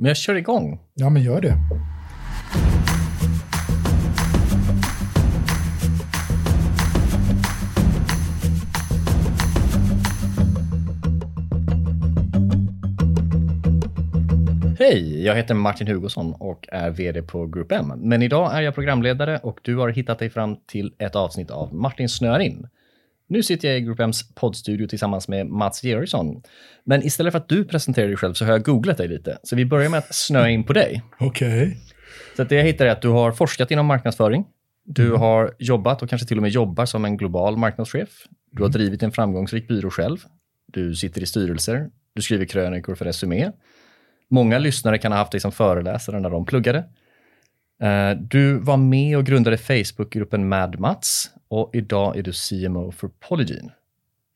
Men 0.00 0.08
jag 0.08 0.16
kör 0.16 0.34
igång. 0.34 0.80
Ja, 0.94 1.10
men 1.10 1.22
gör 1.22 1.40
det. 1.40 1.54
Hej, 14.78 15.24
jag 15.24 15.34
heter 15.34 15.54
Martin 15.54 15.86
Hugosson 15.86 16.34
och 16.38 16.68
är 16.72 16.90
VD 16.90 17.22
på 17.22 17.46
Group 17.46 17.72
M. 17.72 17.92
Men 17.96 18.22
idag 18.22 18.54
är 18.54 18.60
jag 18.60 18.74
programledare 18.74 19.38
och 19.42 19.58
du 19.62 19.76
har 19.76 19.88
hittat 19.88 20.18
dig 20.18 20.30
fram 20.30 20.56
till 20.66 20.94
ett 20.98 21.16
avsnitt 21.16 21.50
av 21.50 21.74
Martin 21.74 22.08
snöar 22.08 22.38
in. 22.38 22.68
Nu 23.30 23.42
sitter 23.42 23.68
jag 23.68 23.78
i 23.78 23.80
Group 23.80 23.98
M's 23.98 24.22
poddstudio 24.34 24.86
tillsammans 24.86 25.28
med 25.28 25.46
Mats 25.46 25.84
Georgsson. 25.84 26.42
Men 26.84 27.02
istället 27.02 27.32
för 27.32 27.38
att 27.38 27.48
du 27.48 27.64
presenterar 27.64 28.06
dig 28.06 28.16
själv 28.16 28.34
så 28.34 28.44
har 28.44 28.52
jag 28.52 28.64
googlat 28.64 28.96
dig 28.96 29.08
lite. 29.08 29.38
Så 29.42 29.56
vi 29.56 29.64
börjar 29.64 29.90
med 29.90 29.98
att 29.98 30.14
snöa 30.14 30.50
in 30.50 30.64
på 30.64 30.72
dig. 30.72 31.02
Okej. 31.20 31.62
Okay. 31.62 31.76
Så 32.36 32.44
det 32.44 32.54
jag 32.54 32.64
hittar 32.64 32.86
är 32.86 32.90
att 32.90 33.02
du 33.02 33.08
har 33.08 33.32
forskat 33.32 33.70
inom 33.70 33.86
marknadsföring. 33.86 34.44
Du 34.84 35.06
mm. 35.06 35.20
har 35.20 35.54
jobbat 35.58 36.02
och 36.02 36.10
kanske 36.10 36.28
till 36.28 36.38
och 36.38 36.42
med 36.42 36.50
jobbar 36.50 36.86
som 36.86 37.04
en 37.04 37.16
global 37.16 37.56
marknadschef. 37.56 38.08
Du 38.50 38.62
har 38.62 38.68
mm. 38.68 38.72
drivit 38.72 39.02
en 39.02 39.12
framgångsrik 39.12 39.68
byrå 39.68 39.90
själv. 39.90 40.18
Du 40.66 40.94
sitter 40.94 41.22
i 41.22 41.26
styrelser. 41.26 41.90
Du 42.14 42.22
skriver 42.22 42.44
krönikor 42.44 42.94
för 42.94 43.04
Resumé. 43.04 43.50
Många 44.30 44.58
lyssnare 44.58 44.98
kan 44.98 45.12
ha 45.12 45.18
haft 45.18 45.32
dig 45.32 45.40
som 45.40 45.52
föreläsare 45.52 46.20
när 46.20 46.30
de 46.30 46.46
pluggade. 46.46 46.84
Eh, 47.82 48.18
du 48.20 48.58
var 48.58 48.76
med 48.76 49.16
och 49.16 49.26
grundade 49.26 49.58
Facebookgruppen 49.58 50.48
Mad 50.48 50.80
Mats 50.80 51.30
och 51.48 51.70
idag 51.72 52.16
är 52.16 52.22
du 52.22 52.32
CMO 52.32 52.92
för 52.92 53.08
Polygene. 53.08 53.72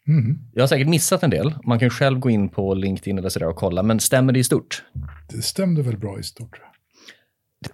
Mm. 0.09 0.39
Jag 0.53 0.63
har 0.63 0.67
säkert 0.67 0.89
missat 0.89 1.23
en 1.23 1.31
del. 1.31 1.55
Man 1.65 1.79
kan 1.79 1.91
själv 1.91 2.19
gå 2.19 2.31
in 2.31 2.49
på 2.49 2.75
LinkedIn 2.75 3.19
eller 3.19 3.29
sådär 3.29 3.49
och 3.49 3.57
kolla, 3.57 3.83
men 3.83 4.01
stämmer 4.01 4.33
det 4.33 4.39
i 4.39 4.45
stort? 4.45 4.85
Det 5.29 5.43
stämde 5.43 5.83
väl 5.83 5.97
bra 5.97 6.19
i 6.19 6.23
stort. 6.23 6.61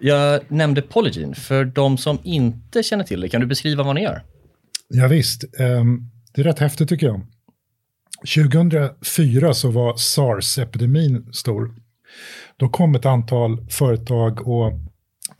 Jag 0.00 0.41
nämnde 0.48 0.82
Polygene. 0.82 1.34
För 1.34 1.64
de 1.64 1.98
som 1.98 2.19
inte 2.22 2.83
känner 2.83 3.05
till 3.05 3.20
det, 3.20 3.28
kan 3.28 3.41
du 3.41 3.46
beskriva 3.46 3.83
vad 3.83 3.94
ni 3.94 4.02
gör? 4.02 4.22
Ja, 4.89 5.08
visst. 5.08 5.44
Um, 5.61 6.11
det 6.33 6.41
är 6.41 6.44
rätt 6.44 6.58
häftigt 6.58 6.89
tycker 6.89 7.06
jag. 7.06 7.20
2004 8.34 9.55
så 9.55 9.70
var 9.70 9.96
sars-epidemin 9.96 11.33
stor. 11.33 11.74
Då 12.56 12.69
kom 12.69 12.94
ett 12.94 13.06
antal 13.06 13.66
företag 13.70 14.48
och 14.48 14.72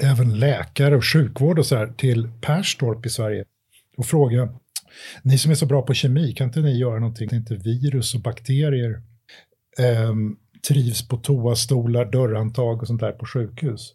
även 0.03 0.39
läkare 0.39 0.97
och 0.97 1.05
sjukvård 1.05 1.59
och 1.59 1.67
så 1.67 1.77
här 1.77 1.87
till 1.87 2.29
Perstorp 2.41 3.07
i 3.07 3.11
Sverige 3.11 3.45
och 3.97 4.07
frågade 4.07 4.49
ni 5.23 5.39
som 5.39 5.51
är 5.51 5.55
så 5.55 5.67
bra 5.67 5.83
på 5.83 5.95
kemi, 5.95 6.33
kan 6.33 6.47
inte 6.47 6.61
ni 6.61 6.79
göra 6.79 6.99
någonting? 6.99 7.29
Inte 7.33 7.55
virus 7.55 8.15
och 8.15 8.21
bakterier 8.21 9.03
eh, 9.79 10.15
trivs 10.69 11.09
på 11.09 11.17
toastolar, 11.17 12.05
dörrhandtag 12.05 12.81
och 12.81 12.87
sånt 12.87 13.01
där 13.01 13.13
på 13.13 13.27
sjukhus. 13.27 13.95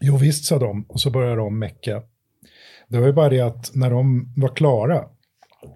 Jo 0.00 0.16
visst, 0.16 0.44
sa 0.44 0.58
de, 0.58 0.84
och 0.88 1.00
så 1.00 1.10
började 1.10 1.36
de 1.36 1.58
mecka. 1.58 2.02
Det 2.88 2.98
var 2.98 3.06
ju 3.06 3.12
bara 3.12 3.28
det 3.28 3.40
att 3.40 3.70
när 3.74 3.90
de 3.90 4.32
var 4.36 4.56
klara 4.56 5.04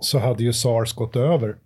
så 0.01 0.19
hade 0.19 0.45
ju 0.45 0.53
sars 0.53 0.95
gått 0.95 1.17
över 1.17 1.57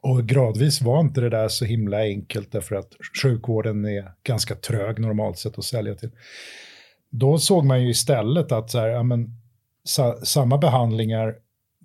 och 0.00 0.26
gradvis 0.26 0.82
var 0.82 1.00
inte 1.00 1.20
det 1.20 1.30
där 1.30 1.48
så 1.48 1.64
himla 1.64 1.98
enkelt 1.98 2.52
därför 2.52 2.76
att 2.76 2.92
sjukvården 3.22 3.84
är 3.84 4.12
ganska 4.22 4.54
trög 4.54 4.98
normalt 4.98 5.38
sett 5.38 5.58
att 5.58 5.64
sälja 5.64 5.94
till. 5.94 6.10
Då 7.10 7.38
såg 7.38 7.64
man 7.64 7.82
ju 7.82 7.90
istället 7.90 8.52
att 8.52 8.70
så 8.70 8.78
här, 8.78 8.88
ja, 8.88 9.02
men, 9.02 9.30
sa, 9.84 10.16
samma 10.24 10.58
behandlingar, 10.58 11.34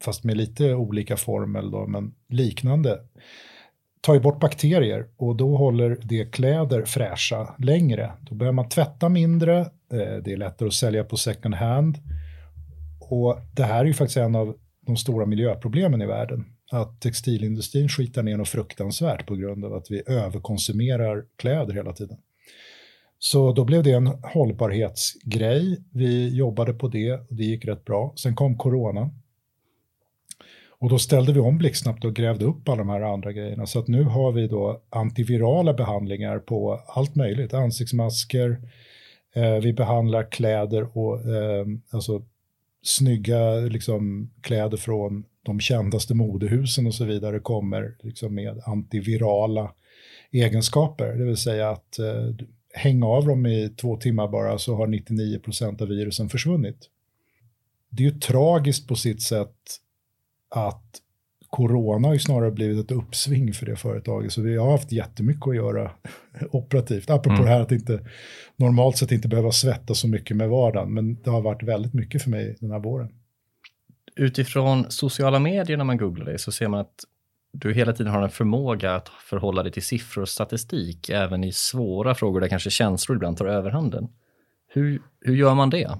fast 0.01 0.23
med 0.23 0.37
lite 0.37 0.73
olika 0.73 1.17
formel 1.17 1.71
då, 1.71 1.87
men 1.87 2.13
liknande, 2.29 2.99
tar 4.01 4.13
ju 4.13 4.19
bort 4.19 4.39
bakterier 4.39 5.07
och 5.17 5.35
då 5.35 5.57
håller 5.57 5.97
det 6.01 6.25
kläder 6.25 6.85
fräscha 6.85 7.55
längre. 7.57 8.11
Då 8.21 8.35
behöver 8.35 8.55
man 8.55 8.69
tvätta 8.69 9.09
mindre, 9.09 9.59
eh, 9.59 10.15
det 10.23 10.33
är 10.33 10.37
lättare 10.37 10.67
att 10.67 10.73
sälja 10.73 11.03
på 11.03 11.17
second 11.17 11.55
hand. 11.55 11.97
Och 12.99 13.37
det 13.53 13.63
här 13.63 13.79
är 13.79 13.85
ju 13.85 13.93
faktiskt 13.93 14.17
en 14.17 14.35
av 14.35 14.55
de 14.81 14.97
stora 14.97 15.25
miljöproblemen 15.25 16.01
i 16.01 16.05
världen 16.05 16.45
att 16.71 17.01
textilindustrin 17.01 17.89
skitar 17.89 18.23
ner 18.23 18.37
något 18.37 18.49
fruktansvärt 18.49 19.27
på 19.27 19.35
grund 19.35 19.65
av 19.65 19.73
att 19.73 19.91
vi 19.91 20.03
överkonsumerar 20.07 21.25
kläder 21.35 21.73
hela 21.73 21.93
tiden. 21.93 22.17
Så 23.19 23.53
då 23.53 23.63
blev 23.63 23.83
det 23.83 23.91
en 23.91 24.07
hållbarhetsgrej. 24.07 25.83
Vi 25.91 26.35
jobbade 26.37 26.73
på 26.73 26.87
det 26.87 27.13
och 27.13 27.35
det 27.35 27.43
gick 27.43 27.65
rätt 27.65 27.85
bra. 27.85 28.13
Sen 28.15 28.35
kom 28.35 28.57
corona. 28.57 29.11
Och 30.79 30.89
då 30.89 30.99
ställde 30.99 31.33
vi 31.33 31.39
om 31.39 31.57
blixtsnabbt 31.57 32.05
och 32.05 32.15
grävde 32.15 32.45
upp 32.45 32.69
alla 32.69 32.77
de 32.77 32.89
här 32.89 33.01
andra 33.01 33.31
grejerna. 33.31 33.65
Så 33.65 33.79
att 33.79 33.87
nu 33.87 34.03
har 34.03 34.31
vi 34.31 34.47
då 34.47 34.81
antivirala 34.89 35.73
behandlingar 35.73 36.39
på 36.39 36.81
allt 36.87 37.15
möjligt. 37.15 37.53
Ansiktsmasker, 37.53 38.61
eh, 39.35 39.55
vi 39.55 39.73
behandlar 39.73 40.31
kläder 40.31 40.97
och 40.97 41.19
eh, 41.19 41.65
alltså 41.89 42.21
snygga 42.83 43.55
liksom, 43.55 44.31
kläder 44.41 44.77
från 44.77 45.23
de 45.43 45.59
kändaste 45.59 46.13
modehusen 46.13 46.87
och 46.87 46.93
så 46.93 47.05
vidare 47.05 47.39
kommer 47.39 47.95
liksom 48.01 48.35
med 48.35 48.61
antivirala 48.65 49.71
egenskaper. 50.31 51.13
Det 51.13 51.25
vill 51.25 51.37
säga 51.37 51.69
att 51.69 51.99
eh, 51.99 52.45
hänga 52.75 53.05
av 53.05 53.25
dem 53.25 53.45
i 53.45 53.69
två 53.69 53.97
timmar 53.97 54.27
bara 54.27 54.57
så 54.57 54.75
har 54.75 54.87
99% 54.87 55.81
av 55.81 55.87
virusen 55.87 56.29
försvunnit. 56.29 56.89
Det 57.89 58.03
är 58.03 58.11
ju 58.11 58.19
tragiskt 58.19 58.87
på 58.87 58.95
sitt 58.95 59.21
sätt 59.21 59.55
att 60.49 61.01
corona 61.47 62.07
har 62.07 62.13
ju 62.13 62.19
snarare 62.19 62.51
blivit 62.51 62.85
ett 62.85 62.97
uppsving 62.97 63.53
för 63.53 63.65
det 63.65 63.75
företaget. 63.75 64.31
Så 64.31 64.41
vi 64.41 64.57
har 64.57 64.71
haft 64.71 64.91
jättemycket 64.91 65.47
att 65.47 65.55
göra 65.55 65.91
operativt. 66.51 67.09
Apropå 67.09 67.35
mm. 67.35 67.45
det 67.45 67.51
här 67.51 67.61
att 67.61 67.71
inte 67.71 68.07
normalt 68.55 68.97
sett 68.97 69.11
inte 69.11 69.27
behöva 69.27 69.51
svettas 69.51 69.99
så 69.99 70.07
mycket 70.07 70.37
med 70.37 70.49
vardagen. 70.49 70.93
Men 70.93 71.21
det 71.21 71.29
har 71.29 71.41
varit 71.41 71.63
väldigt 71.63 71.93
mycket 71.93 72.21
för 72.21 72.29
mig 72.29 72.57
den 72.59 72.71
här 72.71 72.79
våren 72.79 73.09
utifrån 74.15 74.91
sociala 74.91 75.39
medier 75.39 75.77
när 75.77 75.83
man 75.83 75.97
googlar 75.97 76.25
dig 76.25 76.39
så 76.39 76.51
ser 76.51 76.67
man 76.67 76.79
att 76.79 77.03
du 77.59 77.73
hela 77.73 77.93
tiden 77.93 78.13
har 78.13 78.21
en 78.21 78.29
förmåga 78.29 78.95
att 78.95 79.09
förhålla 79.09 79.63
dig 79.63 79.71
till 79.71 79.83
siffror 79.83 80.21
och 80.21 80.29
statistik, 80.29 81.09
även 81.09 81.43
i 81.43 81.51
svåra 81.51 82.15
frågor 82.15 82.41
där 82.41 82.47
kanske 82.47 82.69
känslor 82.69 83.15
ibland 83.15 83.37
tar 83.37 83.45
överhanden. 83.45 84.07
Hur, 84.67 85.01
hur 85.21 85.35
gör 85.35 85.55
man 85.55 85.69
det? 85.69 85.91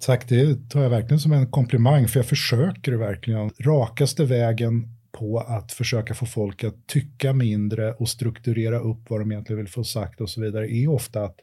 Tack, 0.00 0.28
det 0.28 0.70
tar 0.70 0.82
jag 0.82 0.90
verkligen 0.90 1.20
som 1.20 1.32
en 1.32 1.50
komplimang, 1.50 2.08
för 2.08 2.18
jag 2.18 2.26
försöker 2.26 2.92
verkligen. 2.92 3.50
Rakaste 3.58 4.24
vägen 4.24 4.88
på 5.12 5.38
att 5.38 5.72
försöka 5.72 6.14
få 6.14 6.26
folk 6.26 6.64
att 6.64 6.86
tycka 6.86 7.32
mindre 7.32 7.92
och 7.92 8.08
strukturera 8.08 8.78
upp 8.78 9.10
vad 9.10 9.20
de 9.20 9.32
egentligen 9.32 9.58
vill 9.58 9.72
få 9.72 9.84
sagt 9.84 10.20
och 10.20 10.30
så 10.30 10.40
vidare 10.40 10.72
är 10.72 10.90
ofta 10.90 11.24
att 11.24 11.36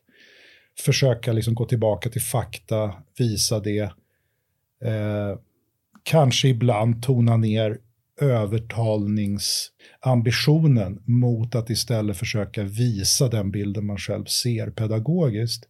försöka 0.79 1.33
liksom 1.33 1.55
gå 1.55 1.65
tillbaka 1.65 2.09
till 2.09 2.21
fakta, 2.21 2.93
visa 3.17 3.59
det, 3.59 3.79
eh, 4.83 5.37
kanske 6.03 6.47
ibland 6.47 7.03
tona 7.03 7.37
ner 7.37 7.77
övertalningsambitionen 8.21 11.01
mot 11.05 11.55
att 11.55 11.69
istället 11.69 12.17
försöka 12.17 12.63
visa 12.63 13.27
den 13.27 13.51
bilden 13.51 13.85
man 13.85 13.97
själv 13.97 14.25
ser 14.25 14.69
pedagogiskt. 14.69 15.65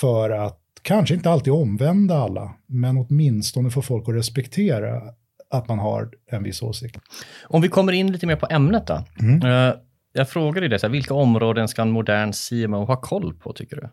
För 0.00 0.30
att 0.30 0.58
kanske 0.82 1.14
inte 1.14 1.30
alltid 1.30 1.52
omvända 1.52 2.14
alla, 2.14 2.54
men 2.66 2.96
åtminstone 2.96 3.70
få 3.70 3.82
folk 3.82 4.08
att 4.08 4.14
respektera 4.14 5.02
att 5.50 5.68
man 5.68 5.78
har 5.78 6.10
en 6.26 6.42
viss 6.42 6.62
åsikt. 6.62 7.00
Om 7.44 7.62
vi 7.62 7.68
kommer 7.68 7.92
in 7.92 8.12
lite 8.12 8.26
mer 8.26 8.36
på 8.36 8.46
ämnet 8.50 8.86
då. 8.86 9.04
Mm. 9.20 9.42
Uh, 9.42 9.74
jag 10.12 10.28
frågade 10.28 10.68
dig, 10.68 10.78
så 10.78 10.86
här, 10.86 10.92
vilka 10.92 11.14
områden 11.14 11.68
ska 11.68 11.82
en 11.82 11.90
modern 11.90 12.32
CMO 12.32 12.84
ha 12.84 13.00
koll 13.00 13.34
på 13.34 13.52
tycker 13.52 13.76
du? 13.76 13.88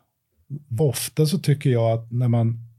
Ofta 0.83 1.25
så 1.25 1.39
tycker 1.39 1.69
jag 1.69 1.91
att 1.91 2.11
när 2.11 2.27
man 2.27 2.69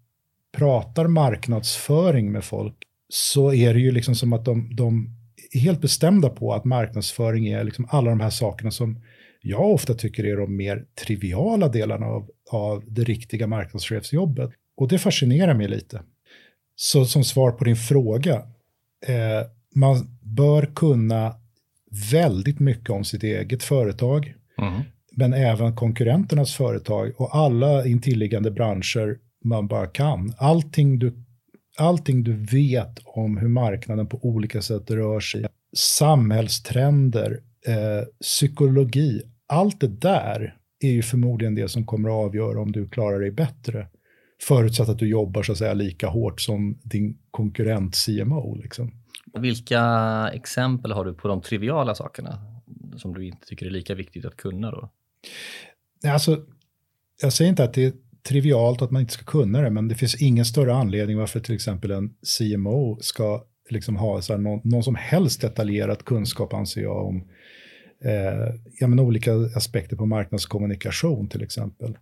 pratar 0.52 1.06
marknadsföring 1.06 2.32
med 2.32 2.44
folk 2.44 2.76
så 3.12 3.52
är 3.54 3.74
det 3.74 3.80
ju 3.80 3.90
liksom 3.90 4.14
som 4.14 4.32
att 4.32 4.44
de, 4.44 4.76
de 4.76 5.16
är 5.52 5.58
helt 5.60 5.80
bestämda 5.80 6.28
på 6.28 6.54
att 6.54 6.64
marknadsföring 6.64 7.48
är 7.48 7.64
liksom 7.64 7.86
alla 7.90 8.10
de 8.10 8.20
här 8.20 8.30
sakerna 8.30 8.70
som 8.70 9.00
jag 9.42 9.70
ofta 9.70 9.94
tycker 9.94 10.24
är 10.24 10.36
de 10.36 10.56
mer 10.56 10.84
triviala 11.06 11.68
delarna 11.68 12.06
av, 12.06 12.30
av 12.50 12.84
det 12.86 13.04
riktiga 13.04 13.46
marknadschefsjobbet. 13.46 14.50
Och 14.76 14.88
det 14.88 14.98
fascinerar 14.98 15.54
mig 15.54 15.68
lite. 15.68 16.02
Så 16.76 17.04
som 17.04 17.24
svar 17.24 17.50
på 17.50 17.64
din 17.64 17.76
fråga, 17.76 18.34
eh, 19.06 19.46
man 19.74 20.18
bör 20.22 20.70
kunna 20.74 21.34
väldigt 22.12 22.60
mycket 22.60 22.90
om 22.90 23.04
sitt 23.04 23.22
eget 23.22 23.62
företag, 23.62 24.34
mm. 24.58 24.82
men 25.16 25.32
även 25.32 25.76
konkurrenternas 25.76 26.54
företag 26.54 27.12
och 27.16 27.36
alla 27.36 27.86
intilliggande 27.86 28.50
branscher 28.50 29.18
man 29.44 29.66
bara 29.66 29.86
kan. 29.86 30.34
Allting 30.38 30.98
du, 30.98 31.24
allting 31.78 32.24
du 32.24 32.32
vet 32.32 32.98
om 33.04 33.36
hur 33.36 33.48
marknaden 33.48 34.06
på 34.06 34.18
olika 34.22 34.62
sätt 34.62 34.90
rör 34.90 35.20
sig, 35.20 35.46
samhällstrender, 35.76 37.40
eh, 37.66 38.06
psykologi, 38.20 39.22
allt 39.46 39.80
det 39.80 40.00
där 40.00 40.56
är 40.80 40.90
ju 40.90 41.02
förmodligen 41.02 41.54
det 41.54 41.68
som 41.68 41.86
kommer 41.86 42.08
att 42.08 42.26
avgöra 42.26 42.60
om 42.60 42.72
du 42.72 42.88
klarar 42.88 43.20
dig 43.20 43.30
bättre. 43.30 43.86
Förutsatt 44.42 44.88
att 44.88 44.98
du 44.98 45.08
jobbar 45.08 45.42
så 45.42 45.52
att 45.52 45.58
säga 45.58 45.74
lika 45.74 46.08
hårt 46.08 46.40
som 46.40 46.78
din 46.82 47.18
konkurrent 47.30 47.96
CMO. 47.96 48.54
Liksom. 48.54 48.92
Vilka 49.38 49.82
exempel 50.32 50.92
har 50.92 51.04
du 51.04 51.14
på 51.14 51.28
de 51.28 51.42
triviala 51.42 51.94
sakerna? 51.94 52.50
som 52.96 53.14
du 53.14 53.26
inte 53.26 53.46
tycker 53.46 53.66
är 53.66 53.70
lika 53.70 53.94
viktigt 53.94 54.24
att 54.24 54.36
kunna 54.36 54.70
då? 54.70 54.90
Alltså, 56.06 56.44
jag 57.22 57.32
säger 57.32 57.48
inte 57.48 57.64
att 57.64 57.74
det 57.74 57.84
är 57.84 57.92
trivialt 58.22 58.82
att 58.82 58.90
man 58.90 59.02
inte 59.02 59.12
ska 59.12 59.24
kunna 59.24 59.60
det, 59.60 59.70
men 59.70 59.88
det 59.88 59.94
finns 59.94 60.22
ingen 60.22 60.44
större 60.44 60.74
anledning 60.74 61.16
varför 61.16 61.40
till 61.40 61.54
exempel 61.54 61.90
en 61.90 62.10
CMO 62.38 62.98
ska 63.00 63.44
liksom 63.70 63.96
ha 63.96 64.22
så 64.22 64.36
någon, 64.36 64.60
någon, 64.64 64.82
som 64.82 64.94
helst 64.94 65.40
detaljerad 65.40 66.04
kunskap, 66.04 66.54
anser 66.54 66.82
jag, 66.82 67.06
om 67.06 67.24
eh, 68.04 68.54
ja, 68.80 68.86
men 68.86 69.00
olika 69.00 69.32
aspekter 69.34 69.96
på 69.96 70.06
marknadskommunikation 70.06 71.28
till 71.28 71.42
exempel. 71.42 71.98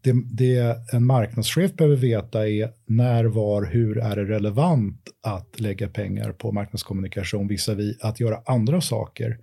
Det, 0.00 0.12
det, 0.32 0.76
en 0.92 1.06
marknadschef 1.06 1.72
behöver 1.72 1.96
veta 1.96 2.48
är 2.48 2.72
när, 2.86 3.24
var, 3.24 3.64
hur 3.64 3.98
är 3.98 4.16
det 4.16 4.24
relevant 4.24 5.08
att 5.22 5.60
lägga 5.60 5.88
pengar 5.88 6.32
på 6.32 6.52
marknadskommunikation 6.52 7.48
visavi 7.48 7.96
att 8.00 8.20
göra 8.20 8.42
andra 8.46 8.80
saker. 8.80 9.38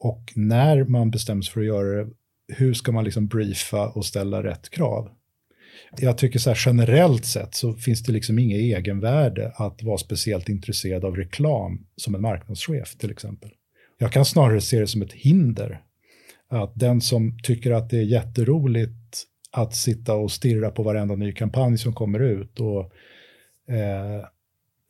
Och 0.00 0.32
när 0.34 0.84
man 0.84 1.10
bestäms 1.10 1.48
för 1.48 1.60
att 1.60 1.66
göra 1.66 2.04
det, 2.04 2.10
hur 2.48 2.74
ska 2.74 2.92
man 2.92 3.04
liksom 3.04 3.26
briefa 3.26 3.88
och 3.88 4.06
ställa 4.06 4.42
rätt 4.42 4.70
krav? 4.70 5.10
Jag 6.00 6.18
tycker 6.18 6.38
så 6.38 6.50
här 6.50 6.62
generellt 6.66 7.24
sett 7.24 7.54
så 7.54 7.74
finns 7.74 8.02
det 8.02 8.12
liksom 8.12 8.38
inget 8.38 8.58
egenvärde 8.58 9.52
att 9.56 9.82
vara 9.82 9.98
speciellt 9.98 10.48
intresserad 10.48 11.04
av 11.04 11.16
reklam 11.16 11.86
som 11.96 12.14
en 12.14 12.20
marknadschef 12.20 12.96
till 12.96 13.10
exempel. 13.10 13.50
Jag 13.98 14.12
kan 14.12 14.24
snarare 14.24 14.60
se 14.60 14.80
det 14.80 14.86
som 14.86 15.02
ett 15.02 15.12
hinder. 15.12 15.80
Att 16.48 16.72
den 16.74 17.00
som 17.00 17.38
tycker 17.42 17.70
att 17.70 17.90
det 17.90 17.98
är 17.98 18.02
jätteroligt 18.02 19.24
att 19.50 19.74
sitta 19.74 20.14
och 20.14 20.32
stirra 20.32 20.70
på 20.70 20.82
varenda 20.82 21.14
ny 21.14 21.32
kampanj 21.32 21.78
som 21.78 21.92
kommer 21.92 22.20
ut 22.20 22.60
och 22.60 22.80
eh, 23.74 24.24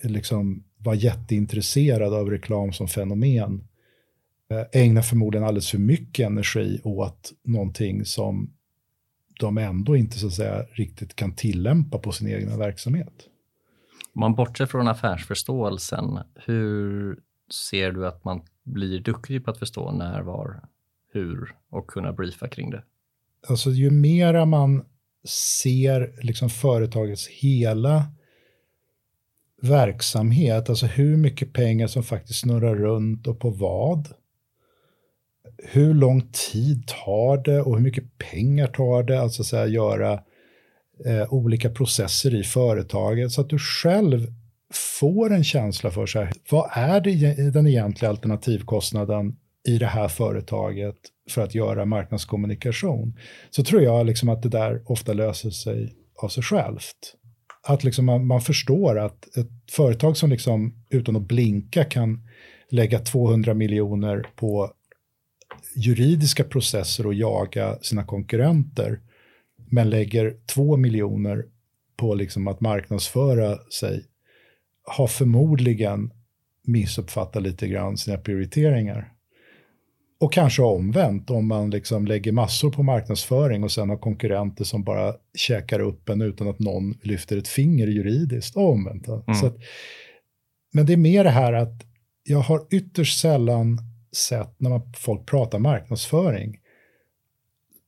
liksom 0.03 0.65
vara 0.79 0.95
jätteintresserad 0.95 2.15
av 2.15 2.31
reklam 2.31 2.73
som 2.73 2.89
fenomen 2.89 3.69
ägnar 4.73 5.03
förmodligen 5.03 5.47
alldeles 5.47 5.71
för 5.71 5.79
mycket 5.79 6.27
energi 6.27 6.81
åt 6.85 7.33
någonting 7.43 8.05
som 8.05 8.51
de 9.41 9.59
ändå 9.59 9.97
inte 9.97 10.19
så 10.19 10.27
att 10.27 10.33
säga 10.33 10.63
riktigt 10.63 11.17
kan 11.17 11.35
tillämpa 11.35 11.99
på 11.99 12.13
sin 12.13 12.27
egen 12.27 12.59
verksamhet. 12.59 13.29
Om 14.15 14.21
man 14.21 14.35
bortser 14.35 14.67
från 14.67 14.89
affärsförståelsen, 14.89 16.19
hur 16.35 17.19
ser 17.51 17.93
du 17.93 18.07
att 18.07 18.25
man 18.25 18.43
blir 18.65 19.01
duktig 19.01 19.45
på 19.45 19.51
att 19.51 19.59
förstå 19.59 19.93
när, 19.93 20.23
var, 20.23 20.61
hur 21.13 21.55
och 21.71 21.87
kunna 21.87 22.13
briefa 22.13 22.49
kring 22.49 22.71
det? 22.71 22.83
Alltså 23.49 23.71
ju 23.71 23.91
mera 23.91 24.45
man 24.47 24.85
ser 25.25 26.15
liksom 26.23 26.51
företagets 26.51 27.29
hela 27.29 28.05
verksamhet, 29.63 30.69
alltså 30.69 30.87
hur 30.87 31.17
mycket 31.17 31.53
pengar 31.53 31.87
som 31.87 32.03
faktiskt 32.03 32.41
snurrar 32.41 32.75
runt 32.75 33.27
och 33.27 33.41
på 33.41 33.51
vad. 33.51 34.09
Hur 35.65 35.95
lång 35.95 36.29
tid 36.53 36.87
tar 36.87 37.37
det 37.37 37.61
och 37.61 37.77
hur 37.77 37.83
mycket 37.83 38.19
pengar 38.19 38.67
tar 38.67 39.03
det, 39.03 39.21
alltså 39.21 39.45
så 39.45 39.57
här, 39.57 39.67
göra 39.67 40.13
eh, 41.07 41.33
olika 41.33 41.71
processer 41.71 42.35
i 42.35 42.43
företaget 42.43 43.33
så 43.33 43.41
att 43.41 43.51
du 43.51 43.59
själv 43.59 44.27
får 45.01 45.33
en 45.33 45.45
känsla 45.45 45.91
för 45.91 46.07
så 46.07 46.19
här, 46.19 46.33
vad 46.51 46.71
är 46.73 47.01
det, 47.01 47.51
den 47.51 47.67
egentliga 47.67 48.11
alternativkostnaden 48.11 49.37
i 49.69 49.79
det 49.79 49.87
här 49.87 50.09
företaget 50.09 50.97
för 51.31 51.43
att 51.43 51.55
göra 51.55 51.85
marknadskommunikation, 51.85 53.19
så 53.51 53.65
tror 53.65 53.83
jag 53.83 54.07
liksom 54.07 54.29
att 54.29 54.43
det 54.43 54.49
där 54.49 54.83
ofta 54.87 55.13
löser 55.13 55.51
sig 55.51 55.95
av 56.23 56.29
sig 56.29 56.43
självt. 56.43 57.15
Att 57.63 57.85
liksom 57.85 58.05
man, 58.05 58.27
man 58.27 58.41
förstår 58.41 58.99
att 58.99 59.37
ett 59.37 59.73
företag 59.73 60.17
som 60.17 60.31
liksom 60.31 60.75
utan 60.91 61.17
att 61.17 61.23
blinka 61.23 61.85
kan 61.85 62.29
lägga 62.71 62.99
200 62.99 63.55
miljoner 63.55 64.27
på 64.37 64.73
juridiska 65.77 66.45
processer 66.45 67.07
och 67.07 67.15
jaga 67.15 67.79
sina 67.83 68.05
konkurrenter, 68.05 69.01
men 69.71 69.91
lägger 69.91 70.37
2 70.47 70.77
miljoner 70.77 71.45
på 71.97 72.15
liksom 72.15 72.49
att 72.49 72.61
marknadsföra 72.61 73.59
sig, 73.59 74.05
har 74.85 75.07
förmodligen 75.07 76.13
missuppfattat 76.67 77.43
lite 77.43 77.69
grann 77.69 77.97
sina 77.97 78.17
prioriteringar. 78.17 79.13
Och 80.21 80.33
kanske 80.33 80.63
omvänt, 80.63 81.31
om 81.31 81.47
man 81.47 81.71
liksom 81.71 82.07
lägger 82.07 82.33
massor 82.33 82.71
på 82.71 82.83
marknadsföring 82.83 83.65
och 83.65 83.73
sen 83.73 83.89
har 83.89 83.97
konkurrenter 83.97 84.65
som 84.65 84.85
bara 84.85 85.15
käkar 85.35 85.81
upp 85.81 86.09
en 86.09 86.23
utan 86.23 86.49
att 86.49 86.59
någon 86.59 86.95
lyfter 87.03 87.37
ett 87.37 87.49
finger 87.49 87.87
juridiskt. 87.87 88.57
Och 88.57 88.71
omvänt. 88.71 89.09
Mm. 89.09 89.23
Att, 89.29 89.57
men 90.73 90.87
det 90.87 90.93
är 90.93 90.97
mer 90.97 91.25
det 91.25 91.31
här 91.31 91.53
att 91.53 91.83
jag 92.25 92.39
har 92.39 92.67
ytterst 92.71 93.21
sällan 93.21 93.79
sätt 94.17 94.55
när 94.59 94.71
man, 94.71 94.93
folk 94.97 95.27
pratar 95.27 95.59
marknadsföring 95.59 96.59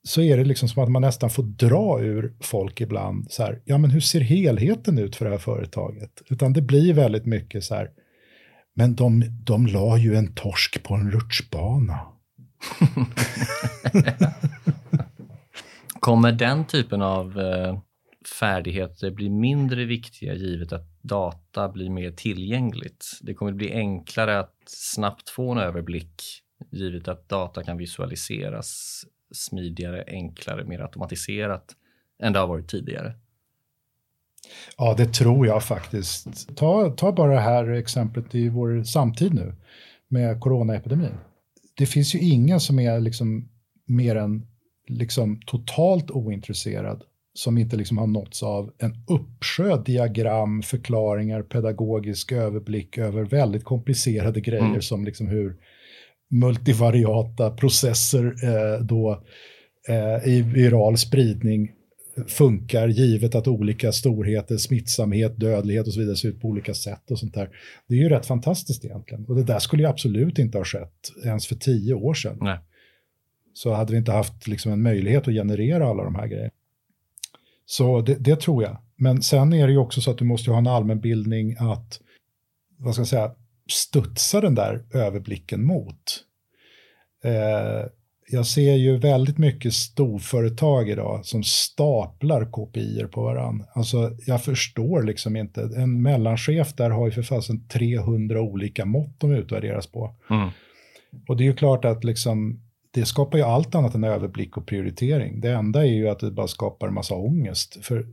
så 0.05 0.23
är 0.23 0.37
det 0.37 0.44
liksom 0.44 0.69
som 0.69 0.82
att 0.82 0.91
man 0.91 1.03
nästan 1.03 1.31
får 1.31 1.43
dra 1.43 2.00
ur 2.00 2.35
folk 2.41 2.81
ibland. 2.81 3.31
Så 3.31 3.43
här, 3.43 3.62
ja, 3.65 3.79
men 3.79 3.91
hur 3.91 4.00
ser 4.00 4.21
helheten 4.21 4.99
ut 4.99 5.17
för 5.17 5.25
det 5.25 5.31
här 5.31 5.38
företaget? 5.38 6.23
Utan 6.31 6.53
det 6.53 6.62
blir 6.62 6.94
väldigt 6.94 7.26
mycket 7.26 7.65
så 7.65 7.75
här, 7.75 7.91
men 8.75 8.94
de, 8.94 9.25
de 9.44 9.67
la 9.67 9.99
ju 9.99 10.15
en 10.15 10.35
torsk 10.35 10.82
på 10.82 10.94
en 10.94 11.11
rutschbana. 11.11 12.00
Kommer 16.00 16.32
den 16.32 16.65
typen 16.65 17.03
av 17.03 17.41
eh, 17.41 17.79
färdigheter 18.29 19.11
blir 19.11 19.31
mindre 19.31 19.85
viktiga 19.85 20.35
givet 20.35 20.73
att 20.73 21.03
data 21.03 21.69
blir 21.69 21.91
mer 21.91 22.11
tillgängligt? 22.11 23.06
Det 23.21 23.35
kommer 23.35 23.53
bli 23.53 23.73
enklare 23.73 24.38
att 24.38 24.55
snabbt 24.67 25.29
få 25.29 25.53
en 25.53 25.59
överblick 25.59 26.23
givet 26.71 27.09
att 27.09 27.29
data 27.29 27.62
kan 27.62 27.76
visualiseras 27.76 29.00
smidigare, 29.32 30.05
enklare, 30.06 30.65
mer 30.65 30.81
automatiserat 30.81 31.76
än 32.23 32.32
det 32.32 32.38
har 32.38 32.47
varit 32.47 32.69
tidigare. 32.69 33.15
Ja, 34.79 34.94
det 34.99 35.06
tror 35.06 35.47
jag 35.47 35.65
faktiskt. 35.65 36.56
Ta, 36.56 36.91
ta 36.91 37.12
bara 37.12 37.35
det 37.35 37.41
här 37.41 37.69
exemplet 37.69 38.35
i 38.35 38.49
vår 38.49 38.85
samtid 38.85 39.35
nu 39.35 39.55
med 40.09 40.41
coronaepidemin 40.41 41.19
det 41.75 41.87
finns 41.87 42.15
ju 42.15 42.19
ingen 42.19 42.61
som 42.61 42.79
är 42.79 43.00
liksom 43.00 43.49
mer 43.87 44.17
än 44.17 44.47
liksom 44.87 45.41
totalt 45.47 46.11
ointresserad 46.11 47.05
som 47.34 47.58
inte 47.58 47.76
liksom 47.76 47.98
har 47.98 48.06
nåtts 48.06 48.42
av 48.42 48.72
en 48.78 48.94
uppsjö 49.08 49.82
diagram, 49.82 50.62
förklaringar, 50.62 51.42
pedagogisk 51.42 52.32
överblick 52.32 52.98
över 52.98 53.25
väldigt 53.25 53.64
komplicerade 53.64 54.40
grejer 54.40 54.64
mm. 54.64 54.82
som 54.82 55.04
liksom 55.04 55.28
hur 55.28 55.56
multivariata 56.31 57.50
processer 57.50 58.25
eh, 58.25 58.84
då 58.84 59.22
eh, 59.88 60.28
i 60.28 60.42
viral 60.42 60.97
spridning 60.99 61.73
funkar 62.26 62.88
givet 62.88 63.35
att 63.35 63.49
olika 63.49 63.92
storheter, 63.92 64.56
smittsamhet, 64.56 65.40
dödlighet 65.40 65.87
och 65.87 65.92
så 65.92 66.00
vidare 66.00 66.16
ser 66.16 66.28
ut 66.28 66.40
på 66.40 66.49
olika 66.49 66.75
sätt 66.75 67.11
och 67.11 67.18
sånt 67.18 67.35
där. 67.35 67.49
Det 67.88 67.94
är 67.94 67.99
ju 67.99 68.09
rätt 68.09 68.26
fantastiskt 68.26 68.85
egentligen. 68.85 69.25
Och 69.25 69.37
det 69.37 69.42
där 69.42 69.59
skulle 69.59 69.82
ju 69.82 69.88
absolut 69.88 70.38
inte 70.38 70.59
ha 70.59 70.64
skett 70.64 71.12
ens 71.25 71.47
för 71.47 71.54
tio 71.54 71.94
år 71.94 72.14
sedan. 72.14 72.38
Nej. 72.40 72.59
Så 73.54 73.73
hade 73.73 73.92
vi 73.92 73.99
inte 73.99 74.12
haft 74.12 74.47
liksom 74.47 74.73
en 74.73 74.82
möjlighet 74.82 75.28
att 75.28 75.35
generera 75.35 75.88
alla 75.88 76.04
de 76.04 76.14
här 76.14 76.26
grejerna. 76.26 76.50
Så 77.66 78.00
det, 78.00 78.14
det, 78.14 78.40
tror 78.40 78.62
jag. 78.62 78.76
Men 78.97 79.23
sen 79.23 79.52
är 79.52 79.66
det 79.66 79.73
ju 79.73 79.78
också 79.78 80.00
så 80.00 80.11
att 80.11 80.18
du 80.18 80.25
måste 80.25 80.50
ha 80.50 80.59
en 80.59 80.66
allmänbildning 80.66 81.56
att, 81.59 82.00
vad 82.78 82.94
ska 82.94 83.00
jag 83.00 83.09
säga, 83.09 83.35
studsa 83.71 84.40
den 84.40 84.54
där 84.54 84.85
överblicken 84.94 85.64
mot. 85.64 86.25
Eh, 87.25 87.90
jag 88.30 88.47
ser 88.47 88.75
ju 88.75 88.97
väldigt 88.97 89.38
mycket 89.38 89.75
storföretag 89.75 90.88
idag 90.88 91.26
som 91.26 91.42
staplar 91.42 92.50
kopior 92.50 93.06
på 93.06 93.23
varandra. 93.23 93.66
Alltså, 93.75 94.16
jag 94.26 94.44
förstår 94.44 95.02
liksom 95.02 95.37
inte. 95.37 95.61
En 95.76 96.02
mellanchef 96.02 96.75
där 96.75 96.90
har 96.90 97.06
ju 97.06 97.12
för 97.12 97.23
fasen 97.23 97.68
300 97.68 98.40
olika 98.40 98.85
mått 98.85 99.21
de 99.21 99.33
utvärderas 99.33 99.87
på. 99.87 100.14
Mm. 100.30 100.49
Och 101.28 101.37
det 101.37 101.44
är 101.44 101.47
ju 101.47 101.56
klart 101.56 101.85
att 101.85 102.04
liksom, 102.04 102.61
det 102.94 103.06
skapar 103.06 103.38
ju 103.38 103.44
allt 103.44 103.74
annat 103.74 103.94
än 103.94 104.04
överblick 104.04 104.56
och 104.56 104.66
prioritering. 104.66 105.40
Det 105.40 105.52
enda 105.52 105.80
är 105.80 105.90
ju 105.90 106.08
att 106.08 106.18
det 106.18 106.30
bara 106.30 106.48
skapar 106.48 106.88
en 106.88 106.94
massa 106.94 107.14
ångest. 107.14 107.78
För 107.82 108.06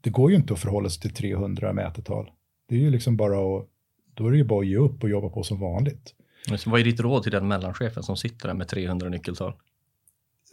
det 0.00 0.10
går 0.10 0.30
ju 0.30 0.36
inte 0.36 0.52
att 0.52 0.60
förhålla 0.60 0.90
sig 0.90 1.02
till 1.02 1.14
300 1.14 1.72
mätetal. 1.72 2.30
Det 2.68 2.74
är 2.74 2.78
ju 2.78 2.90
liksom 2.90 3.16
bara 3.16 3.58
att, 3.58 3.66
då 4.14 4.26
är 4.26 4.30
det 4.30 4.36
ju 4.36 4.44
bara 4.44 4.60
att 4.60 4.66
ge 4.66 4.76
upp 4.76 5.02
och 5.02 5.08
jobba 5.08 5.28
på 5.28 5.42
som 5.42 5.60
vanligt. 5.60 6.14
Så 6.56 6.70
vad 6.70 6.80
är 6.80 6.84
ditt 6.84 7.00
råd 7.00 7.22
till 7.22 7.32
den 7.32 7.48
mellanchefen 7.48 8.02
som 8.02 8.16
sitter 8.16 8.48
där 8.48 8.54
med 8.54 8.68
300 8.68 9.08
nyckeltal? 9.08 9.52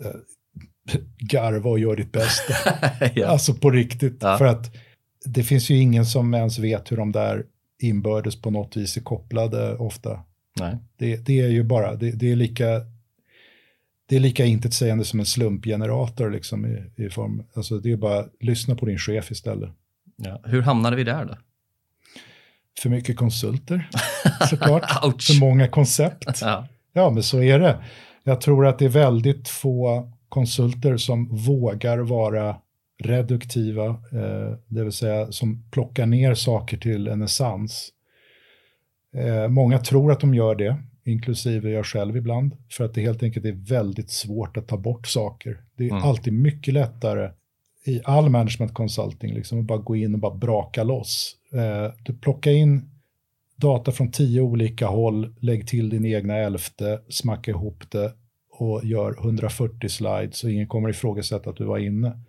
Eh, 0.05 0.99
garva 1.19 1.69
och 1.69 1.79
gör 1.79 1.95
ditt 1.95 2.11
bästa. 2.11 2.53
ja. 3.15 3.27
Alltså 3.27 3.53
på 3.53 3.69
riktigt. 3.71 4.17
Ja. 4.21 4.37
För 4.37 4.45
att 4.45 4.75
det 5.25 5.43
finns 5.43 5.69
ju 5.69 5.77
ingen 5.77 6.05
som 6.05 6.33
ens 6.33 6.59
vet 6.59 6.91
hur 6.91 6.97
de 6.97 7.11
där 7.11 7.45
inbördes 7.79 8.41
på 8.41 8.51
något 8.51 8.77
vis 8.77 8.97
är 8.97 9.01
kopplade 9.01 9.75
ofta. 9.75 10.19
Nej. 10.59 10.77
Det, 10.97 11.15
det 11.15 11.39
är 11.39 11.49
ju 11.49 11.63
bara, 11.63 11.95
det, 11.95 12.11
det, 12.11 12.31
är 12.31 12.35
lika 12.35 12.81
det 14.09 14.15
är 14.15 14.19
lika 14.19 14.45
intetsägande 14.45 15.05
som 15.05 15.19
en 15.19 15.25
slumpgenerator 15.25 16.31
liksom 16.31 16.65
i, 16.65 17.03
i 17.03 17.09
form, 17.09 17.43
alltså 17.55 17.79
det 17.79 17.91
är 17.91 17.97
bara 17.97 18.25
lyssna 18.39 18.75
på 18.75 18.85
din 18.85 18.97
chef 18.97 19.31
istället. 19.31 19.69
Ja. 20.15 20.41
Hur 20.45 20.61
hamnade 20.61 20.95
vi 20.95 21.03
där 21.03 21.25
då? 21.25 21.37
För 22.79 22.89
mycket 22.89 23.17
konsulter, 23.17 23.89
såklart. 24.49 24.83
för 25.23 25.39
många 25.39 25.67
koncept. 25.67 26.39
Ja. 26.41 26.67
Ja, 26.93 27.09
men 27.09 27.23
så 27.23 27.41
är 27.41 27.59
det. 27.59 27.83
Jag 28.23 28.41
tror 28.41 28.67
att 28.67 28.79
det 28.79 28.85
är 28.85 28.89
väldigt 28.89 29.49
få 29.49 30.11
konsulter 30.29 30.97
som 30.97 31.35
vågar 31.35 31.97
vara 31.97 32.55
reduktiva, 33.03 33.85
eh, 33.87 34.57
det 34.67 34.83
vill 34.83 34.91
säga 34.91 35.31
som 35.31 35.63
plockar 35.71 36.05
ner 36.05 36.33
saker 36.33 36.77
till 36.77 37.07
en 37.07 37.21
essens. 37.21 37.89
Eh, 39.15 39.47
många 39.47 39.79
tror 39.79 40.11
att 40.11 40.19
de 40.19 40.33
gör 40.33 40.55
det, 40.55 40.77
inklusive 41.03 41.69
jag 41.69 41.85
själv 41.85 42.17
ibland, 42.17 42.57
för 42.69 42.83
att 42.83 42.93
det 42.93 43.01
helt 43.01 43.23
enkelt 43.23 43.45
är 43.45 43.51
väldigt 43.51 44.11
svårt 44.11 44.57
att 44.57 44.67
ta 44.67 44.77
bort 44.77 45.07
saker. 45.07 45.61
Det 45.77 45.83
är 45.83 45.91
mm. 45.91 46.03
alltid 46.03 46.33
mycket 46.33 46.73
lättare 46.73 47.31
i 47.85 48.01
all 48.03 48.29
management 48.29 48.73
consulting, 48.73 49.33
liksom, 49.33 49.59
att 49.59 49.65
bara 49.65 49.77
gå 49.77 49.95
in 49.95 50.13
och 50.13 50.19
bara 50.19 50.35
braka 50.35 50.83
loss. 50.83 51.35
Eh, 51.53 51.93
du 52.03 52.13
plockar 52.13 52.51
in 52.51 52.89
data 53.55 53.91
från 53.91 54.11
tio 54.11 54.41
olika 54.41 54.87
håll, 54.87 55.35
lägg 55.39 55.67
till 55.67 55.89
din 55.89 56.05
egna 56.05 56.35
elfte, 56.35 57.01
smacka 57.09 57.51
ihop 57.51 57.91
det 57.91 58.13
och 58.51 58.85
gör 58.85 59.15
140 59.19 59.89
slides 59.89 60.43
och 60.43 60.51
ingen 60.51 60.67
kommer 60.67 60.89
ifrågasätta 60.89 61.49
att 61.49 61.57
du 61.57 61.63
var 61.63 61.77
inne. 61.77 62.19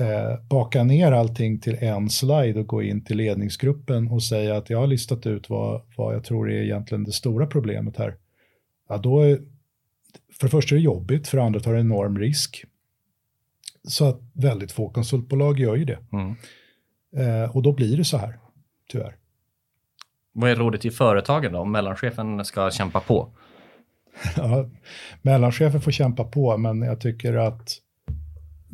Eh, 0.00 0.40
baka 0.48 0.84
ner 0.84 1.12
allting 1.12 1.60
till 1.60 1.74
en 1.80 2.10
slide 2.10 2.60
och 2.60 2.66
gå 2.66 2.82
in 2.82 3.04
till 3.04 3.16
ledningsgruppen 3.16 4.10
och 4.10 4.22
säga 4.22 4.56
att 4.56 4.70
jag 4.70 4.78
har 4.78 4.86
listat 4.86 5.26
ut 5.26 5.50
vad, 5.50 5.82
vad 5.96 6.14
jag 6.14 6.24
tror 6.24 6.50
är 6.50 6.62
egentligen 6.62 7.04
det 7.04 7.12
stora 7.12 7.46
problemet 7.46 7.96
här. 7.96 8.16
Ja, 8.88 8.98
då 8.98 9.20
är, 9.20 9.40
för 10.32 10.46
det 10.46 10.50
första 10.50 10.74
är 10.74 10.78
det 10.78 10.84
jobbigt, 10.84 11.28
för 11.28 11.36
det 11.36 11.44
andra 11.44 11.60
tar 11.60 11.74
det 11.74 11.80
enorm 11.80 12.18
risk. 12.18 12.64
Så 13.88 14.04
att 14.04 14.20
väldigt 14.32 14.72
få 14.72 14.90
konsultbolag 14.90 15.58
gör 15.58 15.76
ju 15.76 15.84
det. 15.84 15.98
Mm. 16.12 16.36
Eh, 17.16 17.56
och 17.56 17.62
då 17.62 17.72
blir 17.72 17.96
det 17.96 18.04
så 18.04 18.16
här, 18.16 18.38
tyvärr. 18.88 19.16
Vad 20.32 20.50
är 20.50 20.56
rådet 20.56 20.80
till 20.80 20.92
företagen 20.92 21.52
då, 21.52 21.58
om 21.58 21.72
mellanchefen 21.72 22.44
ska 22.44 22.70
kämpa 22.70 23.00
på? 23.00 23.36
ja, 24.36 24.70
mellanchefen 25.22 25.80
får 25.80 25.90
kämpa 25.90 26.24
på, 26.24 26.56
men 26.56 26.82
jag 26.82 27.00
tycker 27.00 27.34
att 27.34 27.82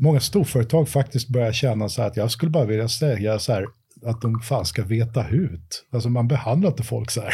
många 0.03 0.21
storföretag 0.21 0.89
faktiskt 0.89 1.29
börjar 1.29 1.53
känna 1.53 1.89
så 1.89 2.03
här 2.03 2.09
att 2.09 2.17
jag 2.17 2.31
skulle 2.31 2.51
bara 2.51 2.65
vilja 2.65 2.89
säga 2.89 3.39
så 3.39 3.53
här 3.53 3.67
att 4.07 4.21
de 4.21 4.41
fan 4.41 4.65
ska 4.65 4.83
veta 4.83 5.23
hut. 5.23 5.85
Alltså 5.93 6.09
man 6.09 6.29
behandlar 6.29 6.71
inte 6.71 6.83
folk 6.83 7.11
så 7.11 7.21
här. 7.21 7.33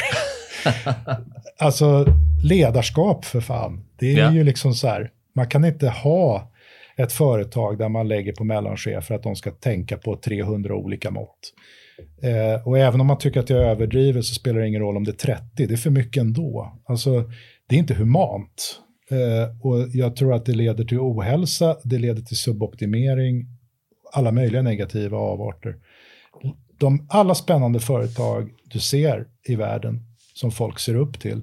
alltså 1.59 2.07
ledarskap 2.43 3.25
för 3.25 3.41
fan. 3.41 3.85
Det 3.99 4.13
är 4.13 4.19
ja. 4.19 4.33
ju 4.33 4.45
liksom 4.45 4.75
så 4.75 4.89
här, 4.89 5.11
man 5.35 5.49
kan 5.49 5.65
inte 5.65 5.89
ha 5.89 6.53
ett 6.97 7.13
företag 7.13 7.79
där 7.79 7.89
man 7.89 8.09
lägger 8.09 8.33
på 8.33 8.45
mellanchef 8.45 9.05
för 9.05 9.15
att 9.15 9.23
de 9.23 9.37
ska 9.37 9.51
tänka 9.51 9.97
på 9.97 10.17
300 10.17 10.75
olika 10.75 11.11
mått. 11.11 11.53
Eh, 12.23 12.67
och 12.67 12.79
även 12.79 13.01
om 13.01 13.07
man 13.07 13.19
tycker 13.19 13.41
att 13.41 13.51
jag 13.51 13.61
överdriver 13.61 14.23
så 14.23 14.35
spelar 14.35 14.61
det 14.61 14.69
ingen 14.69 14.81
roll 14.81 14.97
om 14.97 15.05
det 15.05 15.11
är 15.11 15.35
30, 15.35 15.67
det 15.67 15.73
är 15.73 15.77
för 15.77 15.91
mycket 15.91 16.21
ändå. 16.21 16.79
Alltså, 16.87 17.31
det 17.69 17.75
är 17.75 17.79
inte 17.79 17.95
humant. 17.95 18.81
Eh, 19.11 19.67
och 19.67 19.89
jag 19.89 20.17
tror 20.17 20.35
att 20.35 20.47
det 20.47 20.53
leder 20.53 20.85
till 20.85 20.99
ohälsa, 20.99 21.77
det 21.85 21.99
leder 21.99 22.23
till 22.23 22.37
suboptimering, 22.37 23.47
alla 24.13 24.33
möjliga 24.33 24.63
negativa 24.63 25.19
avarter. 25.19 25.77
De 26.79 27.07
alla 27.09 27.35
spännande 27.35 27.81
företag 27.81 28.51
du 28.65 28.81
ser 28.81 29.27
i 29.45 29.55
världen 29.55 30.01
som 30.35 30.51
folk 30.51 30.79
ser 30.79 30.95
upp 30.95 31.21
till 31.21 31.43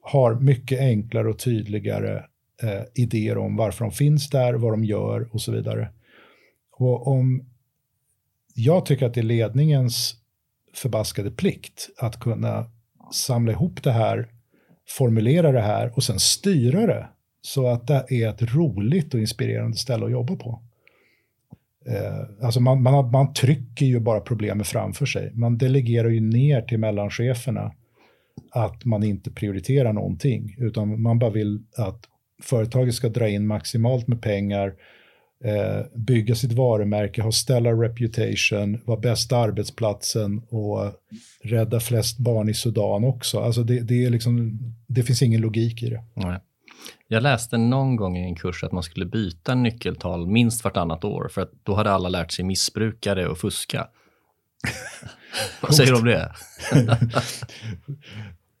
har 0.00 0.34
mycket 0.34 0.80
enklare 0.80 1.28
och 1.28 1.38
tydligare 1.38 2.24
eh, 2.62 2.82
idéer 2.94 3.38
om 3.38 3.56
varför 3.56 3.84
de 3.84 3.90
finns 3.90 4.30
där, 4.30 4.54
vad 4.54 4.72
de 4.72 4.84
gör 4.84 5.28
och 5.32 5.40
så 5.40 5.52
vidare. 5.52 5.88
Och 6.72 7.06
om 7.06 7.46
jag 8.54 8.86
tycker 8.86 9.06
att 9.06 9.14
det 9.14 9.20
är 9.20 9.22
ledningens 9.22 10.14
förbaskade 10.74 11.30
plikt 11.30 11.88
att 11.98 12.20
kunna 12.20 12.70
samla 13.12 13.52
ihop 13.52 13.82
det 13.82 13.92
här, 13.92 14.28
formulera 14.88 15.52
det 15.52 15.60
här 15.60 15.92
och 15.96 16.04
sen 16.04 16.20
styra 16.20 16.86
det 16.86 17.08
så 17.42 17.66
att 17.66 17.86
det 17.86 18.06
är 18.08 18.28
ett 18.28 18.54
roligt 18.54 19.14
och 19.14 19.20
inspirerande 19.20 19.76
ställe 19.76 20.04
att 20.04 20.12
jobba 20.12 20.36
på. 20.36 20.62
Eh, 21.86 22.44
alltså 22.46 22.60
man, 22.60 22.82
man, 22.82 23.10
man 23.10 23.32
trycker 23.32 23.86
ju 23.86 24.00
bara 24.00 24.20
problemet 24.20 24.66
framför 24.66 25.06
sig. 25.06 25.30
Man 25.34 25.58
delegerar 25.58 26.08
ju 26.08 26.20
ner 26.20 26.62
till 26.62 26.78
mellancheferna 26.78 27.72
att 28.50 28.84
man 28.84 29.02
inte 29.02 29.30
prioriterar 29.30 29.92
någonting, 29.92 30.56
utan 30.58 31.02
man 31.02 31.18
bara 31.18 31.30
vill 31.30 31.62
att 31.76 32.04
företaget 32.42 32.94
ska 32.94 33.08
dra 33.08 33.28
in 33.28 33.46
maximalt 33.46 34.08
med 34.08 34.22
pengar, 34.22 34.66
eh, 34.68 34.74
bygga 35.94 36.34
sitt 36.34 36.52
varumärke, 36.52 37.22
ha 37.22 37.32
stellar 37.32 37.74
reputation, 37.74 38.80
vara 38.84 39.00
bästa 39.00 39.36
arbetsplatsen 39.36 40.42
och 40.48 40.92
rädda 41.42 41.80
flest 41.80 42.18
barn 42.18 42.48
i 42.48 42.54
Sudan 42.54 43.04
också. 43.04 43.40
Alltså 43.40 43.62
det, 43.62 43.80
det, 43.80 44.04
är 44.04 44.10
liksom, 44.10 44.58
det 44.86 45.02
finns 45.02 45.22
ingen 45.22 45.40
logik 45.40 45.82
i 45.82 45.90
det. 45.90 46.02
Nej. 46.14 46.38
Jag 47.08 47.22
läste 47.22 47.58
någon 47.58 47.96
gång 47.96 48.16
i 48.16 48.24
en 48.24 48.34
kurs 48.34 48.64
att 48.64 48.72
man 48.72 48.82
skulle 48.82 49.06
byta 49.06 49.54
nyckeltal 49.54 50.26
minst 50.26 50.64
vartannat 50.64 51.04
år 51.04 51.28
för 51.28 51.42
att 51.42 51.50
då 51.62 51.74
hade 51.74 51.90
alla 51.90 52.08
lärt 52.08 52.32
sig 52.32 52.44
missbruka 52.44 53.14
det 53.14 53.28
och 53.28 53.38
fuska. 53.38 53.86
Vad 55.60 55.74
säger 55.74 55.92
du 55.92 55.98
om 55.98 56.04
det? 56.04 56.32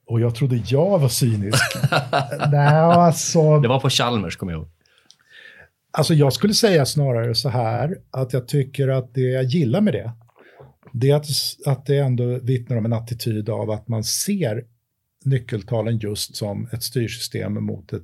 och 0.06 0.20
jag 0.20 0.34
trodde 0.34 0.62
jag 0.66 0.98
var 0.98 1.08
cynisk. 1.08 1.76
Nej, 2.50 2.74
alltså... 2.74 3.60
Det 3.60 3.68
var 3.68 3.80
på 3.80 3.90
Chalmers, 3.90 4.36
kommer 4.36 4.52
jag 4.52 4.58
ihåg. 4.58 4.73
Alltså 5.96 6.14
jag 6.14 6.32
skulle 6.32 6.54
säga 6.54 6.86
snarare 6.86 7.34
så 7.34 7.48
här, 7.48 7.98
att 8.10 8.32
jag 8.32 8.48
tycker 8.48 8.88
att 8.88 9.14
det 9.14 9.20
jag 9.20 9.44
gillar 9.44 9.80
med 9.80 9.92
det, 9.92 10.12
det 10.92 11.10
är 11.10 11.16
att, 11.16 11.26
att 11.66 11.86
det 11.86 11.98
ändå 11.98 12.38
vittnar 12.38 12.76
om 12.76 12.84
en 12.84 12.92
attityd 12.92 13.48
av 13.48 13.70
att 13.70 13.88
man 13.88 14.04
ser 14.04 14.64
nyckeltalen 15.24 15.98
just 15.98 16.36
som 16.36 16.68
ett 16.72 16.82
styrsystem 16.82 17.64
mot 17.64 17.92
ett 17.92 18.02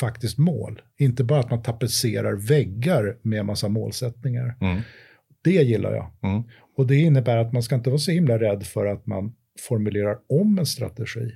faktiskt 0.00 0.38
mål. 0.38 0.82
Inte 0.96 1.24
bara 1.24 1.40
att 1.40 1.50
man 1.50 1.62
tapetserar 1.62 2.32
väggar 2.32 3.16
med 3.22 3.40
en 3.40 3.46
massa 3.46 3.68
målsättningar. 3.68 4.56
Mm. 4.60 4.80
Det 5.42 5.62
gillar 5.62 5.94
jag. 5.94 6.10
Mm. 6.22 6.42
Och 6.76 6.86
det 6.86 6.96
innebär 6.96 7.36
att 7.36 7.52
man 7.52 7.62
ska 7.62 7.74
inte 7.74 7.90
vara 7.90 7.98
så 7.98 8.10
himla 8.10 8.38
rädd 8.38 8.66
för 8.66 8.86
att 8.86 9.06
man 9.06 9.34
formulerar 9.68 10.18
om 10.28 10.58
en 10.58 10.66
strategi. 10.66 11.32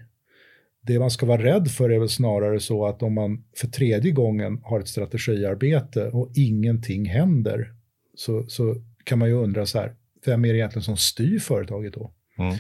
Det 0.89 0.99
man 0.99 1.11
ska 1.11 1.27
vara 1.27 1.43
rädd 1.43 1.71
för 1.71 1.91
är 1.91 1.99
väl 1.99 2.09
snarare 2.09 2.61
så 2.61 2.87
att 2.87 3.03
om 3.03 3.15
man 3.15 3.45
för 3.57 3.69
tredje 3.69 4.13
gången 4.13 4.61
har 4.65 4.81
ett 4.81 4.89
strategiarbete 4.89 6.09
och 6.09 6.31
ingenting 6.35 7.05
händer 7.05 7.73
så, 8.15 8.47
så 8.49 8.75
kan 9.05 9.19
man 9.19 9.29
ju 9.29 9.35
undra 9.35 9.67
så 9.67 9.79
här, 9.79 9.95
vem 10.27 10.45
är 10.45 10.49
det 10.49 10.59
egentligen 10.59 10.85
som 10.85 10.97
styr 10.97 11.39
företaget 11.39 11.95
då? 11.95 12.13
Mm. 12.39 12.57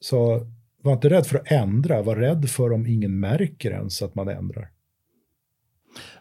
Så 0.00 0.46
var 0.82 0.92
inte 0.92 1.08
rädd 1.08 1.26
för 1.26 1.38
att 1.38 1.52
ändra, 1.52 2.02
var 2.02 2.16
rädd 2.16 2.50
för 2.50 2.72
om 2.72 2.86
ingen 2.86 3.20
märker 3.20 3.70
ens 3.70 4.02
att 4.02 4.14
man 4.14 4.28
ändrar. 4.28 4.70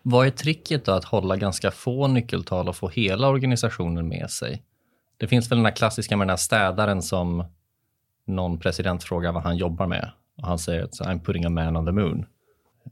Vad 0.01 0.27
är 0.27 0.31
tricket 0.31 0.85
då 0.85 0.91
att 0.91 1.05
hålla 1.05 1.37
ganska 1.37 1.71
få 1.71 2.07
nyckeltal 2.07 2.69
och 2.69 2.75
få 2.75 2.89
hela 2.89 3.29
organisationen 3.29 4.07
med 4.07 4.29
sig? 4.29 4.63
Det 5.17 5.27
finns 5.27 5.51
väl 5.51 5.57
den 5.57 5.65
här 5.65 5.75
klassiska 5.75 6.17
med 6.17 6.27
den 6.27 6.29
här 6.29 6.37
städaren 6.37 7.01
som 7.01 7.43
någon 8.27 8.59
president 8.59 9.03
frågar 9.03 9.31
vad 9.31 9.43
han 9.43 9.57
jobbar 9.57 9.87
med 9.87 10.11
och 10.37 10.47
han 10.47 10.59
säger 10.59 10.83
att 10.83 10.91
I'm 10.91 11.23
putting 11.25 11.45
a 11.45 11.49
man 11.49 11.77
on 11.77 11.85
the 11.85 11.91
moon. 11.91 12.25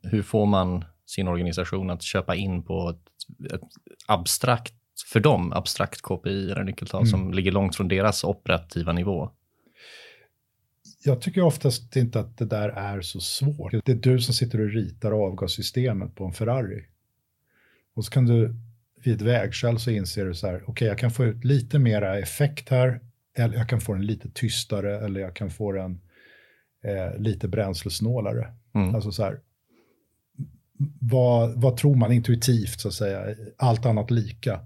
Hur 0.03 0.21
får 0.21 0.45
man 0.45 0.85
sin 1.05 1.27
organisation 1.27 1.89
att 1.89 2.01
köpa 2.01 2.35
in 2.35 2.63
på 2.63 2.89
ett, 2.89 3.53
ett 3.53 3.69
abstrakt, 4.07 4.73
för 5.11 5.19
dem, 5.19 5.53
abstrakt 5.53 6.01
KPI 6.01 6.51
eller 6.51 6.63
nyckeltal 6.63 7.01
mm. 7.01 7.09
som 7.09 7.33
ligger 7.33 7.51
långt 7.51 7.75
från 7.75 7.87
deras 7.87 8.23
operativa 8.23 8.93
nivå? 8.93 9.31
Jag 11.03 11.21
tycker 11.21 11.41
oftast 11.41 11.95
inte 11.95 12.19
att 12.19 12.37
det 12.37 12.45
där 12.45 12.69
är 12.69 13.01
så 13.01 13.19
svårt. 13.19 13.71
Det 13.85 13.91
är 13.91 13.95
du 13.95 14.19
som 14.19 14.33
sitter 14.33 14.61
och 14.61 14.69
ritar 14.69 15.11
avgassystemet 15.11 16.15
på 16.15 16.25
en 16.25 16.33
Ferrari. 16.33 16.85
Och 17.93 18.05
så 18.05 18.11
kan 18.11 18.25
du 18.25 18.55
vid 19.03 19.15
ett 19.15 19.21
vägskäl 19.21 19.79
så 19.79 19.91
inser 19.91 20.25
du 20.25 20.33
så 20.33 20.47
här, 20.47 20.55
okej 20.55 20.71
okay, 20.71 20.87
jag 20.87 20.97
kan 20.97 21.11
få 21.11 21.25
ut 21.25 21.45
lite 21.45 21.79
mera 21.79 22.19
effekt 22.19 22.69
här, 22.69 22.99
eller 23.37 23.57
jag 23.57 23.69
kan 23.69 23.81
få 23.81 23.93
den 23.93 24.05
lite 24.05 24.29
tystare, 24.29 25.05
eller 25.05 25.21
jag 25.21 25.35
kan 25.35 25.49
få 25.49 25.71
den 25.71 26.01
eh, 26.83 27.19
lite 27.19 27.47
bränslesnålare. 27.47 28.53
Mm. 28.73 28.95
Alltså 28.95 29.11
så 29.11 29.23
här, 29.23 29.39
vad, 30.99 31.61
vad 31.61 31.77
tror 31.77 31.95
man 31.95 32.11
intuitivt, 32.11 32.79
så 32.79 32.87
att 32.87 32.93
säga, 32.93 33.35
allt 33.57 33.85
annat 33.85 34.11
lika, 34.11 34.59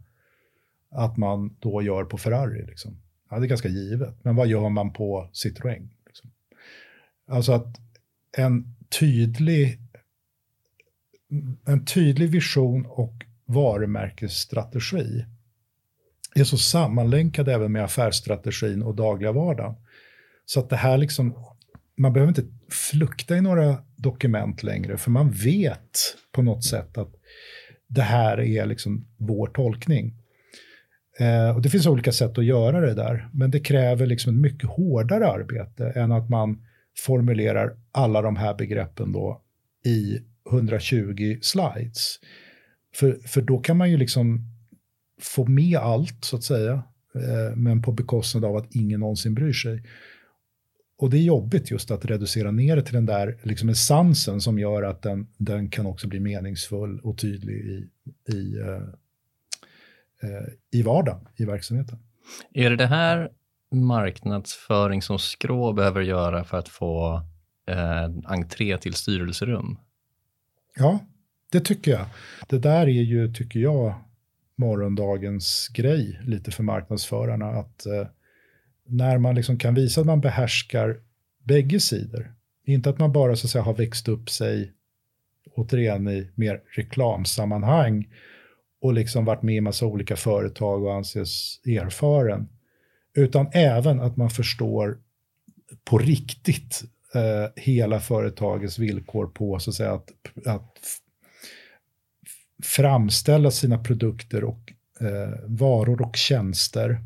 att 0.92 1.18
man 1.18 1.56
då 1.60 1.82
gör 1.82 2.04
på 2.04 2.18
Ferrari? 2.18 2.66
Liksom? 2.66 3.02
Ja, 3.30 3.40
det 3.40 3.46
är 3.46 3.50
ganska 3.50 3.70
givet, 3.70 4.24
men 4.24 4.36
vad 4.36 4.48
gör 4.48 4.70
man 4.70 4.94
på 4.94 5.30
Citroën? 5.34 5.88
Liksom? 6.06 6.32
Alltså 7.28 7.52
att 7.52 7.78
en 8.38 8.76
tydlig 9.00 9.80
en 11.66 11.86
tydlig 11.86 12.30
vision 12.30 12.86
och 12.86 13.14
varumärkesstrategi 13.46 15.26
är 16.36 16.44
så 16.44 16.58
sammanlänkad 16.58 17.50
även 17.50 17.72
med 17.72 17.84
affärsstrategin 17.84 18.84
och 18.84 18.96
dagliga 18.96 19.32
vardagen. 19.32 19.76
Så 20.46 20.60
att 20.60 20.70
det 20.70 20.76
här 20.76 20.98
liksom, 20.98 21.36
man 21.98 22.14
behöver 22.14 22.30
inte 22.30 22.46
flukta 22.70 23.38
i 23.38 23.42
några 23.42 23.78
dokument 23.96 24.64
längre, 24.64 24.98
för 24.98 25.12
man 25.12 25.32
vet 25.32 26.16
på 26.32 26.42
något 26.42 26.64
sätt 26.64 26.98
att 26.98 27.14
det 27.88 28.02
här 28.02 28.40
är 28.40 28.66
liksom 28.66 29.08
vår 29.18 29.48
tolkning. 29.48 30.14
Eh, 31.20 31.56
och 31.56 31.62
det 31.62 31.70
finns 31.70 31.88
olika 31.88 32.12
sätt 32.12 32.38
att 32.38 32.46
göra 32.46 32.82
det 32.82 32.94
där, 32.94 33.30
men 33.34 33.52
det 33.52 33.60
kräver 33.60 34.06
liksom 34.06 34.34
ett 34.34 34.42
mycket 34.42 34.70
hårdare 34.70 35.28
arbete 35.28 35.90
än 35.90 36.12
att 36.12 36.30
man 36.30 36.66
formulerar 36.98 37.78
alla 37.92 38.22
de 38.22 38.36
här 38.36 38.54
begreppen 38.54 39.12
då 39.12 39.42
i 39.86 40.20
120 40.52 41.38
slides. 41.42 42.20
För, 42.96 43.20
för 43.28 43.42
då 43.42 43.58
kan 43.60 43.78
man 43.78 43.92
ju 43.92 43.98
liksom 43.98 44.40
få 45.22 45.46
med 45.46 45.78
allt, 45.78 46.26
så 46.26 46.36
att 46.36 46.44
säga, 46.44 46.74
eh, 47.16 47.56
men 47.56 47.82
på 47.82 47.92
bekostnad 47.92 48.46
av 48.46 48.56
att 48.56 48.76
ingen 48.76 49.00
någonsin 49.00 49.34
bryr 49.34 49.54
sig. 49.54 49.84
Och 50.98 51.10
det 51.10 51.18
är 51.18 51.22
jobbigt 51.22 51.72
just 51.72 51.92
att 51.92 52.06
reducera 52.06 52.52
ner 52.52 52.76
det 52.76 52.84
till 52.84 52.94
den 52.94 53.06
där 53.06 53.38
liksom 53.44 53.70
essensen 53.70 54.42
som 54.42 54.60
gör 54.60 54.84
att 54.84 55.02
den, 55.02 55.28
den 55.38 55.70
kan 55.70 55.86
också 55.86 56.08
bli 56.08 56.20
meningsfull 56.20 57.00
och 57.00 57.18
tydlig 57.18 57.56
i, 57.56 57.90
i, 58.34 58.60
uh, 58.60 58.78
uh, 60.24 60.48
i 60.72 60.82
vardagen, 60.82 61.28
i 61.36 61.46
verksamheten. 61.46 62.00
Är 62.54 62.70
det 62.70 62.76
det 62.76 62.88
här 62.88 63.30
marknadsföring 63.72 65.02
som 65.02 65.20
Skrå 65.20 65.74
behöver 65.74 66.02
göra 66.02 66.44
för 66.44 66.58
att 66.58 66.70
få 66.70 67.22
eh, 67.68 68.10
entré 68.26 68.78
till 68.78 68.94
styrelserum? 68.94 69.78
Ja, 70.76 71.00
det 71.52 71.60
tycker 71.60 71.92
jag. 71.92 72.06
Det 72.48 72.60
där 72.60 72.82
är 72.82 73.02
ju, 73.02 73.34
tycker 73.34 73.60
jag, 73.60 73.94
morgondagens 74.56 75.68
grej 75.74 76.20
lite 76.24 76.52
för 76.52 76.64
marknadsförarna. 76.64 77.46
Att 77.46 77.86
eh, 77.86 78.08
när 78.88 79.18
man 79.18 79.36
liksom 79.36 79.58
kan 79.58 79.74
visa 79.74 80.02
att 80.02 80.08
man 80.08 80.22
behärskar 80.22 81.00
bägge 81.44 81.80
sidor. 81.80 82.34
Inte 82.66 82.90
att 82.90 83.00
man 83.00 83.12
bara 83.12 83.36
så 83.36 83.48
att 83.48 83.52
säga, 83.52 83.64
har 83.64 83.74
växt 83.74 84.08
upp 84.08 84.30
sig, 84.30 84.72
återigen 85.56 86.08
i 86.08 86.32
mer 86.36 86.62
reklamsammanhang 86.76 88.08
och 88.82 88.94
liksom 88.94 89.26
varit 89.26 89.42
med 89.42 89.56
i 89.56 89.62
massa 89.62 89.86
olika 89.86 90.16
företag 90.16 90.84
och 90.84 90.94
anses 90.94 91.60
erfaren. 91.66 92.48
Utan 93.14 93.48
även 93.54 94.00
att 94.00 94.18
man 94.18 94.30
förstår 94.30 94.98
på 95.84 95.98
riktigt 95.98 96.84
eh, 97.14 97.64
hela 97.64 98.00
företagets 98.00 98.80
villkor 98.80 99.28
på 99.28 99.60
så 99.60 99.70
att, 99.70 99.76
säga, 99.76 99.94
att, 99.94 100.12
att 100.46 100.78
framställa 102.64 103.52
sina 103.52 103.78
produkter 103.78 104.44
och 104.44 104.74
eh, 105.00 105.40
varor 105.46 106.02
och 106.02 106.16
tjänster. 106.16 107.00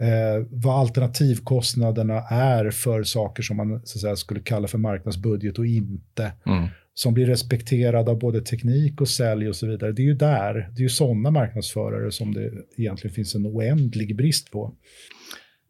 Eh, 0.00 0.46
vad 0.50 0.80
alternativkostnaderna 0.80 2.22
är 2.30 2.70
för 2.70 3.02
saker 3.02 3.42
som 3.42 3.56
man 3.56 3.80
så 3.84 3.96
att 3.96 4.00
säga, 4.00 4.16
skulle 4.16 4.40
kalla 4.40 4.68
för 4.68 4.78
marknadsbudget 4.78 5.58
och 5.58 5.66
inte. 5.66 6.32
Mm. 6.46 6.68
Som 6.94 7.14
blir 7.14 7.26
respekterad 7.26 8.08
av 8.08 8.18
både 8.18 8.40
teknik 8.40 9.00
och 9.00 9.08
sälj 9.08 9.48
och 9.48 9.56
så 9.56 9.66
vidare. 9.66 9.92
Det 9.92 10.02
är 10.02 10.06
ju 10.06 10.14
där, 10.14 10.54
det 10.54 10.80
är 10.80 10.82
ju 10.82 10.88
sådana 10.88 11.30
marknadsförare 11.30 12.10
som 12.12 12.34
det 12.34 12.50
egentligen 12.76 13.14
finns 13.14 13.34
en 13.34 13.46
oändlig 13.46 14.16
brist 14.16 14.50
på. 14.50 14.74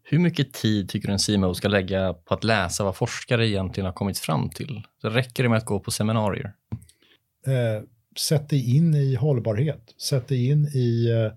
Hur 0.03 0.19
mycket 0.19 0.53
tid 0.53 0.89
tycker 0.89 1.09
du 1.09 1.13
en 1.13 1.19
CMO 1.19 1.55
ska 1.55 1.69
lägga 1.69 2.15
på 2.15 2.35
att 2.35 2.45
läsa 2.45 2.85
vad 2.85 2.97
forskare 2.97 3.49
egentligen 3.49 3.87
har 3.87 3.93
kommit 3.93 4.19
fram 4.19 4.51
till? 4.51 4.83
Så 5.01 5.09
räcker 5.09 5.43
det 5.43 5.49
med 5.49 5.59
att 5.59 5.65
gå 5.65 5.81
på 5.81 5.91
seminarier? 5.91 6.53
Eh, 7.47 7.83
sätt 8.17 8.49
dig 8.49 8.77
in 8.77 8.95
i 8.95 9.15
hållbarhet, 9.15 9.95
sätt 9.97 10.29
dig 10.29 10.49
in 10.49 10.67
i 10.67 11.11
eh, 11.11 11.33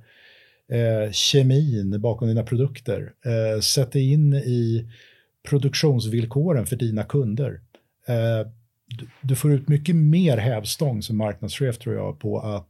eh, 0.72 1.12
kemin 1.12 2.02
bakom 2.02 2.28
dina 2.28 2.44
produkter, 2.44 3.14
eh, 3.26 3.62
sätt 3.62 3.92
dig 3.92 4.12
in 4.12 4.34
i 4.34 4.90
produktionsvillkoren 5.50 6.66
för 6.66 6.76
dina 6.76 7.04
kunder. 7.04 7.62
Eh, 8.08 8.48
du, 8.86 9.08
du, 9.22 9.36
får 9.36 9.52
ut 9.52 9.68
mycket 9.68 9.96
mer 9.96 10.38
hävstång 10.38 11.02
som 11.02 11.18
marknadschef 11.18 11.78
tror 11.78 11.96
jag 11.96 12.20
på 12.20 12.40
att 12.40 12.70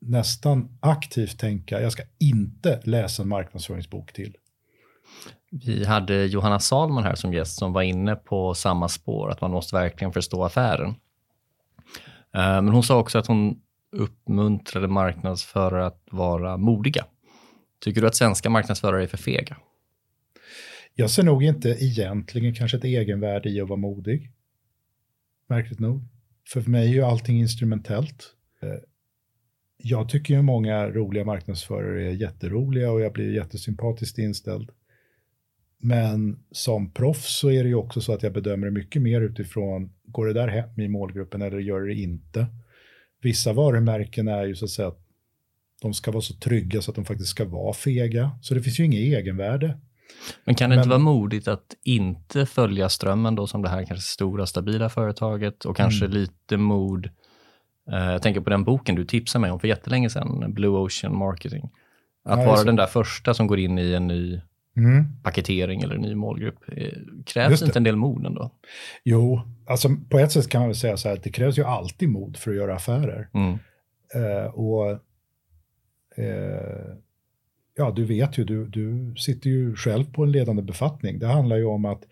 nästan 0.00 0.78
aktivt 0.80 1.38
tänka, 1.38 1.80
jag 1.80 1.92
ska 1.92 2.02
inte 2.18 2.80
läsa 2.84 3.22
en 3.22 3.28
marknadsföringsbok 3.28 4.12
till. 4.12 4.36
Vi 5.50 5.84
hade 5.84 6.26
Johanna 6.26 6.60
Salman 6.60 7.04
här 7.04 7.14
som 7.14 7.32
gäst 7.32 7.58
som 7.58 7.72
var 7.72 7.82
inne 7.82 8.16
på 8.16 8.54
samma 8.54 8.88
spår, 8.88 9.30
att 9.30 9.40
man 9.40 9.50
måste 9.50 9.76
verkligen 9.76 10.12
förstå 10.12 10.44
affären. 10.44 10.88
Eh, 12.34 12.62
men 12.62 12.68
hon 12.68 12.82
sa 12.82 12.98
också 12.98 13.18
att 13.18 13.26
hon 13.26 13.60
uppmuntrade 13.92 14.88
marknadsförare 14.88 15.86
att 15.86 16.02
vara 16.10 16.56
modiga. 16.56 17.04
Tycker 17.80 18.00
du 18.00 18.06
att 18.06 18.16
svenska 18.16 18.50
marknadsförare 18.50 19.02
är 19.02 19.06
för 19.06 19.16
fega? 19.16 19.56
Jag 20.94 21.10
ser 21.10 21.22
nog 21.22 21.44
inte 21.44 21.68
egentligen 21.68 22.54
kanske 22.54 22.76
ett 22.76 22.84
egenvärde 22.84 23.48
i 23.50 23.60
att 23.60 23.68
vara 23.68 23.80
modig. 23.80 24.30
Märkligt 25.46 25.78
nog. 25.78 26.02
För 26.48 26.60
mig 26.60 26.88
är 26.88 26.92
ju 26.92 27.02
allting 27.02 27.40
instrumentellt. 27.40 28.34
Eh, 28.62 28.78
jag 29.76 30.08
tycker 30.08 30.34
ju 30.34 30.42
många 30.42 30.90
roliga 30.90 31.24
marknadsförare 31.24 32.06
är 32.06 32.12
jätteroliga 32.12 32.92
och 32.92 33.00
jag 33.00 33.12
blir 33.12 33.34
jättesympatiskt 33.34 34.18
inställd. 34.18 34.70
Men 35.78 36.44
som 36.50 36.90
proffs 36.90 37.38
så 37.38 37.50
är 37.50 37.62
det 37.62 37.68
ju 37.68 37.74
också 37.74 38.00
så 38.00 38.12
att 38.12 38.22
jag 38.22 38.32
bedömer 38.32 38.66
det 38.66 38.72
mycket 38.72 39.02
mer 39.02 39.20
utifrån, 39.20 39.92
går 40.04 40.26
det 40.26 40.32
där 40.32 40.48
hem 40.48 40.80
i 40.80 40.88
målgruppen 40.88 41.42
eller 41.42 41.58
gör 41.58 41.80
det 41.80 41.94
inte? 41.94 42.46
Vissa 43.22 43.52
varumärken 43.52 44.28
är 44.28 44.44
ju 44.44 44.54
så 44.54 44.64
att 44.64 44.70
säga 44.70 44.88
att 44.88 45.06
de 45.80 45.94
ska 45.94 46.10
vara 46.10 46.22
så 46.22 46.34
trygga 46.34 46.82
så 46.82 46.90
att 46.90 46.94
de 46.94 47.04
faktiskt 47.04 47.30
ska 47.30 47.44
vara 47.44 47.72
fega. 47.72 48.30
Så 48.40 48.54
det 48.54 48.62
finns 48.62 48.80
ju 48.80 48.84
inget 48.84 49.00
egenvärde. 49.00 49.78
Men 50.44 50.54
kan 50.54 50.70
det 50.70 50.76
Men, 50.76 50.82
inte 50.82 50.88
vara 50.88 50.98
modigt 50.98 51.48
att 51.48 51.74
inte 51.84 52.46
följa 52.46 52.88
strömmen 52.88 53.34
då 53.34 53.46
som 53.46 53.62
det 53.62 53.68
här 53.68 53.84
kanske 53.84 54.06
stora 54.06 54.46
stabila 54.46 54.88
företaget 54.88 55.64
och 55.64 55.76
kanske 55.76 56.04
mm. 56.04 56.16
lite 56.18 56.56
mod 56.56 57.10
eh, 57.92 58.10
jag 58.12 58.22
tänker 58.22 58.40
på 58.40 58.50
den 58.50 58.64
boken 58.64 58.94
du 58.94 59.04
tipsade 59.04 59.40
mig 59.40 59.50
om 59.50 59.60
för 59.60 59.68
jättelänge 59.68 60.10
sedan, 60.10 60.54
Blue 60.54 60.78
Ocean 60.78 61.16
Marketing. 61.16 61.70
Att 62.24 62.38
ja, 62.38 62.46
vara 62.46 62.64
den 62.64 62.76
där 62.76 62.86
första 62.86 63.34
som 63.34 63.46
går 63.46 63.58
in 63.58 63.78
i 63.78 63.92
en 63.92 64.06
ny 64.06 64.40
mm. 64.76 65.04
paketering 65.22 65.80
eller 65.80 65.98
ny 65.98 66.14
målgrupp. 66.14 66.58
Eh, 66.76 66.92
krävs 67.26 67.62
inte 67.62 67.78
en 67.78 67.84
del 67.84 67.96
mod 67.96 68.26
ändå? 68.26 68.50
Jo, 69.04 69.42
alltså 69.66 69.88
på 70.10 70.18
ett 70.18 70.32
sätt 70.32 70.48
kan 70.48 70.60
man 70.60 70.68
väl 70.68 70.76
säga 70.76 70.96
så 70.96 71.08
här 71.08 71.16
att 71.16 71.22
det 71.22 71.30
krävs 71.30 71.58
ju 71.58 71.64
alltid 71.64 72.08
mod 72.08 72.36
för 72.36 72.50
att 72.50 72.56
göra 72.56 72.74
affärer. 72.74 73.28
Mm. 73.34 73.58
Uh, 74.16 74.46
och 74.54 74.98
eh, 76.20 76.96
ja, 77.76 77.92
du 77.96 78.04
vet 78.04 78.38
ju, 78.38 78.44
du, 78.44 78.66
du 78.66 79.14
sitter 79.16 79.50
ju 79.50 79.76
själv 79.76 80.12
på 80.12 80.22
en 80.22 80.32
ledande 80.32 80.62
befattning. 80.62 81.18
Det 81.18 81.26
handlar 81.26 81.56
ju 81.56 81.64
om 81.64 81.84
att 81.84 82.02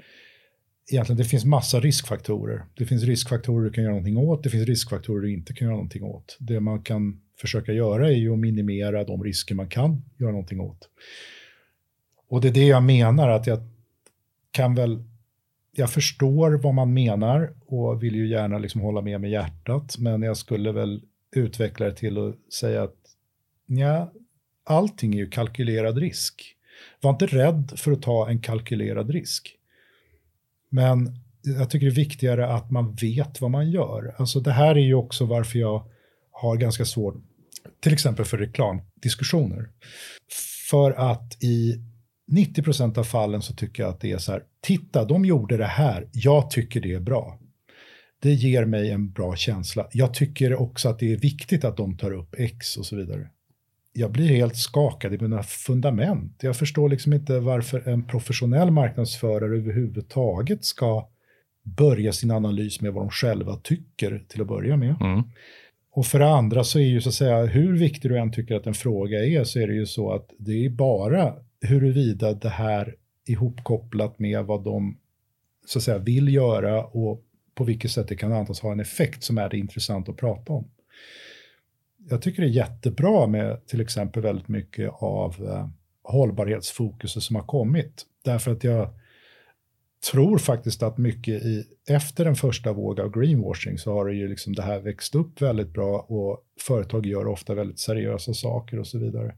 egentligen 0.91 1.19
det 1.19 1.25
finns 1.25 1.45
massa 1.45 1.81
riskfaktorer. 1.81 2.65
Det 2.75 2.87
finns 2.87 3.05
riskfaktorer 3.05 3.65
du 3.65 3.73
kan 3.73 3.85
göra 3.85 3.95
någonting 3.95 4.17
åt, 4.17 4.43
det 4.43 4.51
finns 4.51 4.69
riskfaktorer 4.69 5.23
du 5.23 5.33
inte 5.33 5.53
kan 5.53 5.67
göra 5.67 5.77
någonting 5.77 6.03
åt. 6.03 6.37
Det 6.41 6.61
man 6.61 6.83
kan 6.83 7.21
försöka 7.41 7.73
göra 7.73 8.09
är 8.09 8.17
ju 8.17 8.33
att 8.33 8.39
minimera 8.39 9.05
de 9.05 9.25
risker 9.25 9.55
man 9.55 9.69
kan 9.69 10.03
göra 10.19 10.31
någonting 10.31 10.61
åt. 10.61 10.89
Och 12.29 12.41
det 12.41 12.49
är 12.49 12.53
det 12.53 12.67
jag 12.67 12.83
menar, 12.83 13.29
att 13.29 13.47
jag 13.47 13.59
kan 14.51 14.75
väl, 14.75 15.05
jag 15.73 15.91
förstår 15.91 16.51
vad 16.51 16.75
man 16.75 16.95
menar 16.95 17.55
och 17.67 18.03
vill 18.03 18.15
ju 18.15 18.29
gärna 18.29 18.59
liksom 18.59 18.81
hålla 18.81 19.03
med 19.03 19.21
med 19.21 19.31
hjärtat, 19.31 19.99
men 19.99 20.23
jag 20.23 20.37
skulle 20.37 20.73
väl 20.73 21.03
utveckla 21.37 21.87
det 21.87 21.95
till 21.95 22.19
att 22.19 22.53
säga 22.53 22.83
att 22.83 22.98
ja, 23.69 24.13
allting 24.65 25.15
är 25.15 25.19
ju 25.19 25.31
kalkylerad 25.31 25.99
risk. 25.99 26.55
Var 27.01 27.11
inte 27.11 27.27
rädd 27.27 27.73
för 27.77 27.93
att 27.93 28.03
ta 28.03 28.29
en 28.29 28.41
kalkylerad 28.41 29.11
risk. 29.11 29.55
Men 30.71 31.19
jag 31.43 31.71
tycker 31.71 31.87
det 31.87 31.93
är 31.93 31.95
viktigare 31.95 32.49
att 32.49 32.71
man 32.71 32.95
vet 32.95 33.41
vad 33.41 33.51
man 33.51 33.71
gör. 33.71 34.15
Alltså 34.19 34.41
det 34.41 34.53
här 34.53 34.75
är 34.75 34.85
ju 34.85 34.95
också 34.95 35.25
varför 35.25 35.59
jag 35.59 35.89
har 36.31 36.57
ganska 36.57 36.85
svårt, 36.85 37.15
till 37.81 37.93
exempel 37.93 38.25
för 38.25 38.39
reklamdiskussioner. 38.39 39.69
För 40.71 40.93
att 40.93 41.43
i 41.43 41.83
90 42.29 42.63
procent 42.63 42.99
av 42.99 43.05
fallen 43.05 43.43
så 43.43 43.55
tycker 43.55 43.83
jag 43.83 43.91
att 43.91 44.01
det 44.01 44.13
är 44.13 44.19
så 44.19 44.33
här, 44.33 44.43
titta, 44.61 45.05
de 45.05 45.25
gjorde 45.25 45.57
det 45.57 45.65
här, 45.65 46.09
jag 46.13 46.51
tycker 46.51 46.81
det 46.81 46.95
är 46.95 47.01
bra. 47.01 47.39
Det 48.21 48.33
ger 48.33 48.65
mig 48.65 48.91
en 48.91 49.11
bra 49.11 49.37
känsla. 49.37 49.89
Jag 49.93 50.15
tycker 50.15 50.55
också 50.55 50.89
att 50.89 50.99
det 50.99 51.13
är 51.13 51.17
viktigt 51.17 51.65
att 51.65 51.77
de 51.77 51.97
tar 51.97 52.13
upp 52.13 52.35
X 52.39 52.77
och 52.77 52.87
så 52.87 52.97
vidare. 52.97 53.31
Jag 53.99 54.13
blir 54.13 54.29
helt 54.29 54.57
skakad 54.57 55.15
i 55.15 55.19
mina 55.19 55.43
fundament. 55.43 56.39
Jag 56.43 56.57
förstår 56.57 56.89
liksom 56.89 57.13
inte 57.13 57.41
varför 57.41 57.89
en 57.89 58.07
professionell 58.07 58.71
marknadsförare 58.71 59.57
överhuvudtaget 59.57 60.65
ska 60.65 61.09
börja 61.63 62.13
sin 62.13 62.31
analys 62.31 62.81
med 62.81 62.93
vad 62.93 63.03
de 63.05 63.11
själva 63.11 63.57
tycker 63.57 64.25
till 64.29 64.41
att 64.41 64.47
börja 64.47 64.77
med. 64.77 64.97
Mm. 65.01 65.23
Och 65.93 66.07
för 66.07 66.19
det 66.19 66.29
andra 66.29 66.65
så 66.65 66.79
är 66.79 66.83
ju 66.83 67.01
så 67.01 67.09
att 67.09 67.15
säga, 67.15 67.47
hur 67.47 67.79
viktig 67.79 68.11
du 68.11 68.19
än 68.19 68.33
tycker 68.33 68.55
att 68.55 68.67
en 68.67 68.75
fråga 68.75 69.25
är, 69.25 69.45
så 69.45 69.61
är 69.61 69.67
det 69.67 69.75
ju 69.75 69.87
så 69.87 70.13
att 70.13 70.31
det 70.39 70.65
är 70.65 70.71
bara 70.71 71.35
huruvida 71.61 72.33
det 72.33 72.49
här 72.49 72.95
ihopkopplat 73.27 74.19
med 74.19 74.45
vad 74.45 74.65
de 74.65 74.97
så 75.67 75.79
att 75.79 75.83
säga, 75.83 75.99
vill 75.99 76.35
göra 76.35 76.85
och 76.85 77.25
på 77.55 77.65
vilket 77.65 77.91
sätt 77.91 78.09
det 78.09 78.17
kan 78.17 78.33
antas 78.33 78.61
ha 78.61 78.73
en 78.73 78.81
effekt 78.81 79.23
som 79.23 79.39
är 79.39 79.49
det 79.49 79.59
intressant 79.59 80.09
att 80.09 80.17
prata 80.17 80.53
om. 80.53 80.71
Jag 82.11 82.23
tycker 82.23 82.43
det 82.43 82.49
är 82.49 82.53
jättebra 82.53 83.27
med 83.27 83.67
till 83.67 83.81
exempel 83.81 84.23
väldigt 84.23 84.49
mycket 84.49 84.91
av 84.93 85.35
eh, 85.45 85.69
hållbarhetsfokuset 86.03 87.23
som 87.23 87.37
har 87.37 87.43
kommit. 87.43 88.07
Därför 88.25 88.53
att 88.53 88.65
jag 88.65 88.95
tror 90.11 90.39
faktiskt 90.39 90.83
att 90.83 90.99
mycket 90.99 91.43
i, 91.43 91.65
efter 91.89 92.25
den 92.25 92.37
första 92.37 92.73
vågen 92.73 93.05
av 93.05 93.21
greenwashing 93.21 93.79
så 93.79 93.93
har 93.93 94.07
det 94.07 94.15
ju 94.15 94.29
liksom 94.29 94.55
det 94.55 94.63
här 94.63 94.81
växt 94.81 95.15
upp 95.15 95.43
väldigt 95.43 95.73
bra 95.73 95.99
och 95.99 96.45
företag 96.61 97.07
gör 97.07 97.27
ofta 97.27 97.55
väldigt 97.55 97.79
seriösa 97.79 98.35
saker 98.35 98.79
och 98.79 98.87
så 98.87 98.99
vidare. 98.99 99.35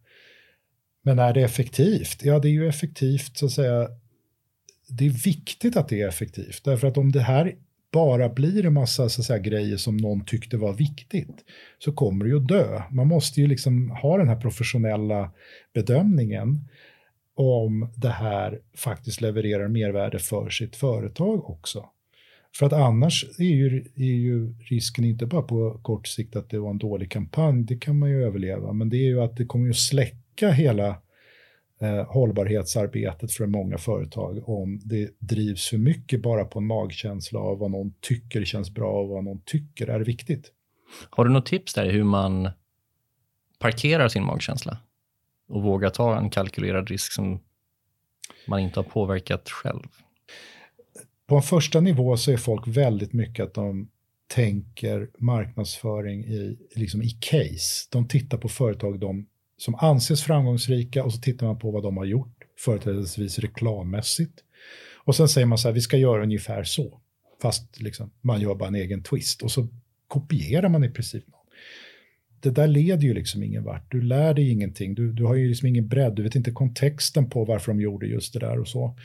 Men 1.02 1.18
är 1.18 1.34
det 1.34 1.42
effektivt? 1.42 2.24
Ja, 2.24 2.38
det 2.38 2.48
är 2.48 2.52
ju 2.52 2.68
effektivt 2.68 3.36
så 3.36 3.46
att 3.46 3.52
säga 3.52 3.88
det 4.88 5.06
är 5.06 5.24
viktigt 5.24 5.76
att 5.76 5.88
det 5.88 6.02
är 6.02 6.08
effektivt. 6.08 6.64
Därför 6.64 6.88
att 6.88 6.96
om 6.96 7.12
det 7.12 7.20
här 7.20 7.54
bara 7.92 8.28
blir 8.28 8.66
en 8.66 8.72
massa 8.72 9.08
så 9.08 9.20
att 9.20 9.26
säga, 9.26 9.38
grejer 9.38 9.76
som 9.76 9.96
någon 9.96 10.24
tyckte 10.24 10.56
var 10.56 10.72
viktigt 10.72 11.44
så 11.78 11.92
kommer 11.92 12.24
det 12.24 12.30
ju 12.30 12.36
att 12.36 12.48
dö. 12.48 12.82
Man 12.90 13.06
måste 13.06 13.40
ju 13.40 13.46
liksom 13.46 13.90
ha 13.90 14.18
den 14.18 14.28
här 14.28 14.40
professionella 14.40 15.32
bedömningen 15.74 16.68
om 17.34 17.92
det 17.96 18.08
här 18.08 18.60
faktiskt 18.76 19.20
levererar 19.20 19.68
mervärde 19.68 20.18
för 20.18 20.50
sitt 20.50 20.76
företag 20.76 21.50
också. 21.50 21.84
För 22.56 22.66
att 22.66 22.72
annars 22.72 23.26
är 23.38 23.44
ju, 23.44 23.84
är 23.96 24.04
ju 24.04 24.54
risken 24.58 25.04
inte 25.04 25.26
bara 25.26 25.42
på 25.42 25.80
kort 25.82 26.06
sikt 26.06 26.36
att 26.36 26.50
det 26.50 26.58
var 26.58 26.70
en 26.70 26.78
dålig 26.78 27.10
kampanj, 27.10 27.64
det 27.64 27.76
kan 27.76 27.98
man 27.98 28.10
ju 28.10 28.24
överleva, 28.24 28.72
men 28.72 28.88
det 28.88 28.96
är 28.96 29.08
ju 29.08 29.20
att 29.20 29.36
det 29.36 29.44
kommer 29.44 29.66
ju 29.66 29.74
släcka 29.74 30.50
hela 30.50 30.96
eh, 31.80 32.04
hållbarhetsarbetet 32.06 33.32
för 33.32 33.46
många 33.46 33.78
företag 33.78 34.48
om 34.48 34.80
det 34.84 35.10
drivs 35.18 35.68
för 35.68 35.78
mycket 35.78 36.22
bara 36.22 36.44
på 36.44 36.58
en 36.58 36.66
magkänsla 36.66 37.40
av 37.40 37.58
vad 37.58 37.70
någon 37.70 37.94
tycker 38.00 38.44
känns 38.44 38.70
bra 38.70 39.02
och 39.02 39.08
vad 39.08 39.24
någon 39.24 39.42
tycker 39.44 39.86
är 39.86 40.00
viktigt. 40.00 40.52
Har 41.10 41.24
du 41.24 41.30
något 41.30 41.46
tips 41.46 41.74
där 41.74 41.90
hur 41.90 42.04
man 42.04 42.50
parkerar 43.58 44.08
sin 44.08 44.24
magkänsla 44.24 44.78
och 45.48 45.62
vågar 45.62 45.90
ta 45.90 46.18
en 46.18 46.30
kalkylerad 46.30 46.88
risk 46.88 47.12
som 47.12 47.40
man 48.46 48.60
inte 48.60 48.80
har 48.80 48.84
påverkat 48.84 49.50
själv? 49.50 49.88
På 51.26 51.36
en 51.36 51.42
första 51.42 51.80
nivå 51.80 52.16
så 52.16 52.32
är 52.32 52.36
folk 52.36 52.68
väldigt 52.68 53.12
mycket 53.12 53.44
att 53.44 53.54
de 53.54 53.88
tänker 54.34 55.10
marknadsföring 55.18 56.24
i, 56.24 56.58
liksom 56.74 57.02
i 57.02 57.10
case. 57.10 57.88
De 57.90 58.08
tittar 58.08 58.38
på 58.38 58.48
företag 58.48 59.00
de 59.00 59.26
som 59.60 59.74
anses 59.74 60.22
framgångsrika 60.22 61.04
och 61.04 61.12
så 61.12 61.20
tittar 61.20 61.46
man 61.46 61.58
på 61.58 61.70
vad 61.70 61.82
de 61.82 61.96
har 61.96 62.04
gjort, 62.04 62.44
företrädesvis 62.58 63.38
reklammässigt. 63.38 64.44
Och 65.04 65.16
sen 65.16 65.28
säger 65.28 65.46
man 65.46 65.58
så 65.58 65.68
här, 65.68 65.74
vi 65.74 65.80
ska 65.80 65.96
göra 65.96 66.22
ungefär 66.22 66.64
så, 66.64 67.00
fast 67.42 67.80
liksom, 67.80 68.10
man 68.20 68.40
gör 68.40 68.54
bara 68.54 68.68
en 68.68 68.74
egen 68.74 69.02
twist 69.02 69.42
och 69.42 69.50
så 69.50 69.68
kopierar 70.08 70.68
man 70.68 70.84
i 70.84 70.90
princip 70.90 71.26
någon. 71.26 71.40
Det 72.40 72.50
där 72.50 72.66
leder 72.66 73.02
ju 73.02 73.14
liksom 73.14 73.42
ingen 73.42 73.64
vart, 73.64 73.90
du 73.90 74.02
lär 74.02 74.34
dig 74.34 74.50
ingenting, 74.50 74.94
du, 74.94 75.12
du 75.12 75.24
har 75.24 75.34
ju 75.34 75.48
liksom 75.48 75.68
ingen 75.68 75.88
bredd, 75.88 76.14
du 76.14 76.22
vet 76.22 76.34
inte 76.34 76.50
kontexten 76.50 77.30
på 77.30 77.44
varför 77.44 77.72
de 77.72 77.80
gjorde 77.80 78.06
just 78.06 78.32
det 78.32 78.38
där 78.38 78.58
och 78.58 78.68
så. 78.68 78.96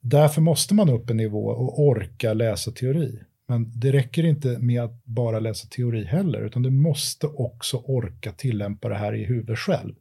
Därför 0.00 0.40
måste 0.40 0.74
man 0.74 0.90
upp 0.90 1.10
en 1.10 1.16
nivå 1.16 1.46
och 1.46 1.80
orka 1.80 2.34
läsa 2.34 2.70
teori. 2.70 3.18
Men 3.48 3.72
det 3.74 3.92
räcker 3.92 4.24
inte 4.24 4.58
med 4.58 4.82
att 4.82 5.04
bara 5.04 5.40
läsa 5.40 5.68
teori 5.68 6.04
heller, 6.04 6.40
utan 6.40 6.62
du 6.62 6.70
måste 6.70 7.26
också 7.26 7.76
orka 7.76 8.32
tillämpa 8.32 8.88
det 8.88 8.94
här 8.94 9.14
i 9.14 9.24
huvudet 9.24 9.58
själv. 9.58 9.94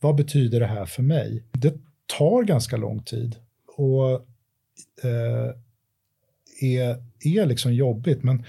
Vad 0.00 0.16
betyder 0.16 0.60
det 0.60 0.66
här 0.66 0.86
för 0.86 1.02
mig? 1.02 1.44
Det 1.52 1.74
tar 2.18 2.42
ganska 2.42 2.76
lång 2.76 3.02
tid 3.02 3.36
och 3.76 4.10
eh, 5.04 5.54
är, 6.60 7.02
är 7.24 7.46
liksom 7.46 7.74
jobbigt, 7.74 8.22
men 8.22 8.44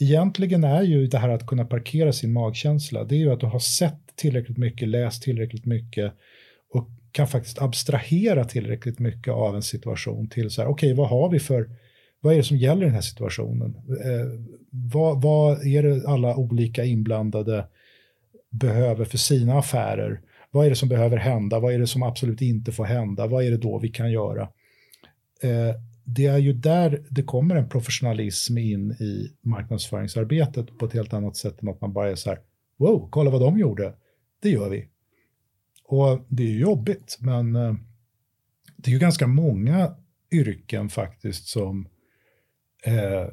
egentligen 0.00 0.64
är 0.64 0.82
ju 0.82 1.06
det 1.06 1.18
här 1.18 1.28
att 1.28 1.46
kunna 1.46 1.64
parkera 1.64 2.12
sin 2.12 2.32
magkänsla, 2.32 3.04
det 3.04 3.14
är 3.14 3.18
ju 3.18 3.32
att 3.32 3.40
du 3.40 3.46
har 3.46 3.58
sett 3.58 4.16
tillräckligt 4.16 4.58
mycket, 4.58 4.88
läst 4.88 5.22
tillräckligt 5.22 5.66
mycket 5.66 6.12
och 6.70 6.88
kan 7.12 7.28
faktiskt 7.28 7.62
abstrahera 7.62 8.44
tillräckligt 8.44 8.98
mycket 8.98 9.32
av 9.32 9.56
en 9.56 9.62
situation 9.62 10.28
till 10.28 10.50
så 10.50 10.62
här, 10.62 10.68
okej, 10.68 10.92
okay, 10.92 10.96
vad 10.96 11.08
har 11.08 11.30
vi 11.30 11.40
för 11.40 11.70
vad 12.24 12.32
är 12.32 12.36
det 12.36 12.44
som 12.44 12.56
gäller 12.56 12.82
i 12.82 12.84
den 12.84 12.94
här 12.94 13.00
situationen? 13.00 13.76
Eh, 13.88 14.40
vad, 14.70 15.22
vad, 15.22 15.66
är 15.66 15.82
det 15.82 16.08
alla 16.08 16.36
olika 16.36 16.84
inblandade 16.84 17.66
behöver 18.50 19.04
för 19.04 19.18
sina 19.18 19.58
affärer? 19.58 20.20
Vad 20.50 20.66
är 20.66 20.70
det 20.70 20.76
som 20.76 20.88
behöver 20.88 21.16
hända? 21.16 21.60
Vad 21.60 21.74
är 21.74 21.78
det 21.78 21.86
som 21.86 22.02
absolut 22.02 22.42
inte 22.42 22.72
får 22.72 22.84
hända? 22.84 23.26
Vad 23.26 23.44
är 23.44 23.50
det 23.50 23.56
då 23.56 23.78
vi 23.78 23.88
kan 23.88 24.12
göra? 24.12 24.42
Eh, 25.42 25.74
det 26.04 26.26
är 26.26 26.38
ju 26.38 26.52
där 26.52 27.02
det 27.08 27.22
kommer 27.22 27.56
en 27.56 27.68
professionalism 27.68 28.58
in 28.58 28.92
i 28.92 29.32
marknadsföringsarbetet 29.42 30.78
på 30.78 30.86
ett 30.86 30.92
helt 30.92 31.12
annat 31.12 31.36
sätt 31.36 31.62
än 31.62 31.68
att 31.68 31.80
man 31.80 31.92
bara 31.92 32.10
är 32.10 32.14
så 32.14 32.30
här, 32.30 32.38
wow, 32.76 33.08
kolla 33.10 33.30
vad 33.30 33.40
de 33.40 33.58
gjorde, 33.58 33.94
det 34.42 34.50
gör 34.50 34.70
vi. 34.70 34.88
Och 35.84 36.24
det 36.28 36.42
är 36.42 36.50
ju 36.50 36.60
jobbigt, 36.60 37.18
men 37.20 37.56
eh, 37.56 37.74
det 38.76 38.90
är 38.90 38.92
ju 38.92 38.98
ganska 38.98 39.26
många 39.26 39.94
yrken 40.30 40.88
faktiskt 40.88 41.46
som 41.46 41.88
eh, 42.84 43.28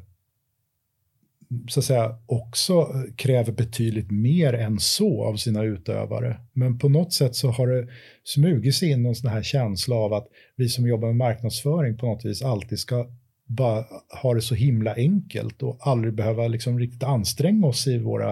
så 1.68 1.80
att 1.80 1.86
säga 1.86 2.18
också 2.26 2.88
kräver 3.16 3.52
betydligt 3.52 4.12
mer 4.12 4.54
än 4.54 4.80
så 4.80 5.24
av 5.24 5.36
sina 5.36 5.64
utövare. 5.64 6.40
Men 6.54 6.80
på 6.80 6.90
något 6.90 7.14
sätt 7.14 7.36
så 7.36 7.50
har 7.50 7.68
det 7.68 7.88
smugit 8.24 8.76
sig 8.76 8.90
in 8.92 9.04
någon 9.04 9.16
sån 9.16 9.30
här 9.30 9.44
känsla 9.44 9.96
av 9.96 10.14
att 10.14 10.28
vi 10.56 10.70
som 10.70 10.88
jobbar 10.88 11.08
med 11.08 11.18
marknadsföring 11.18 11.98
på 11.98 12.06
något 12.06 12.26
vis 12.26 12.42
alltid 12.42 12.80
ska 12.80 13.08
bara 13.46 13.86
ha 14.22 14.34
det 14.34 14.42
så 14.42 14.56
himla 14.56 14.96
enkelt 14.96 15.64
och 15.64 15.78
aldrig 15.80 16.14
behöva 16.14 16.48
liksom 16.48 16.80
riktigt 16.80 17.04
anstränga 17.04 17.68
oss 17.68 17.88
i 17.88 17.98
våra 17.98 18.32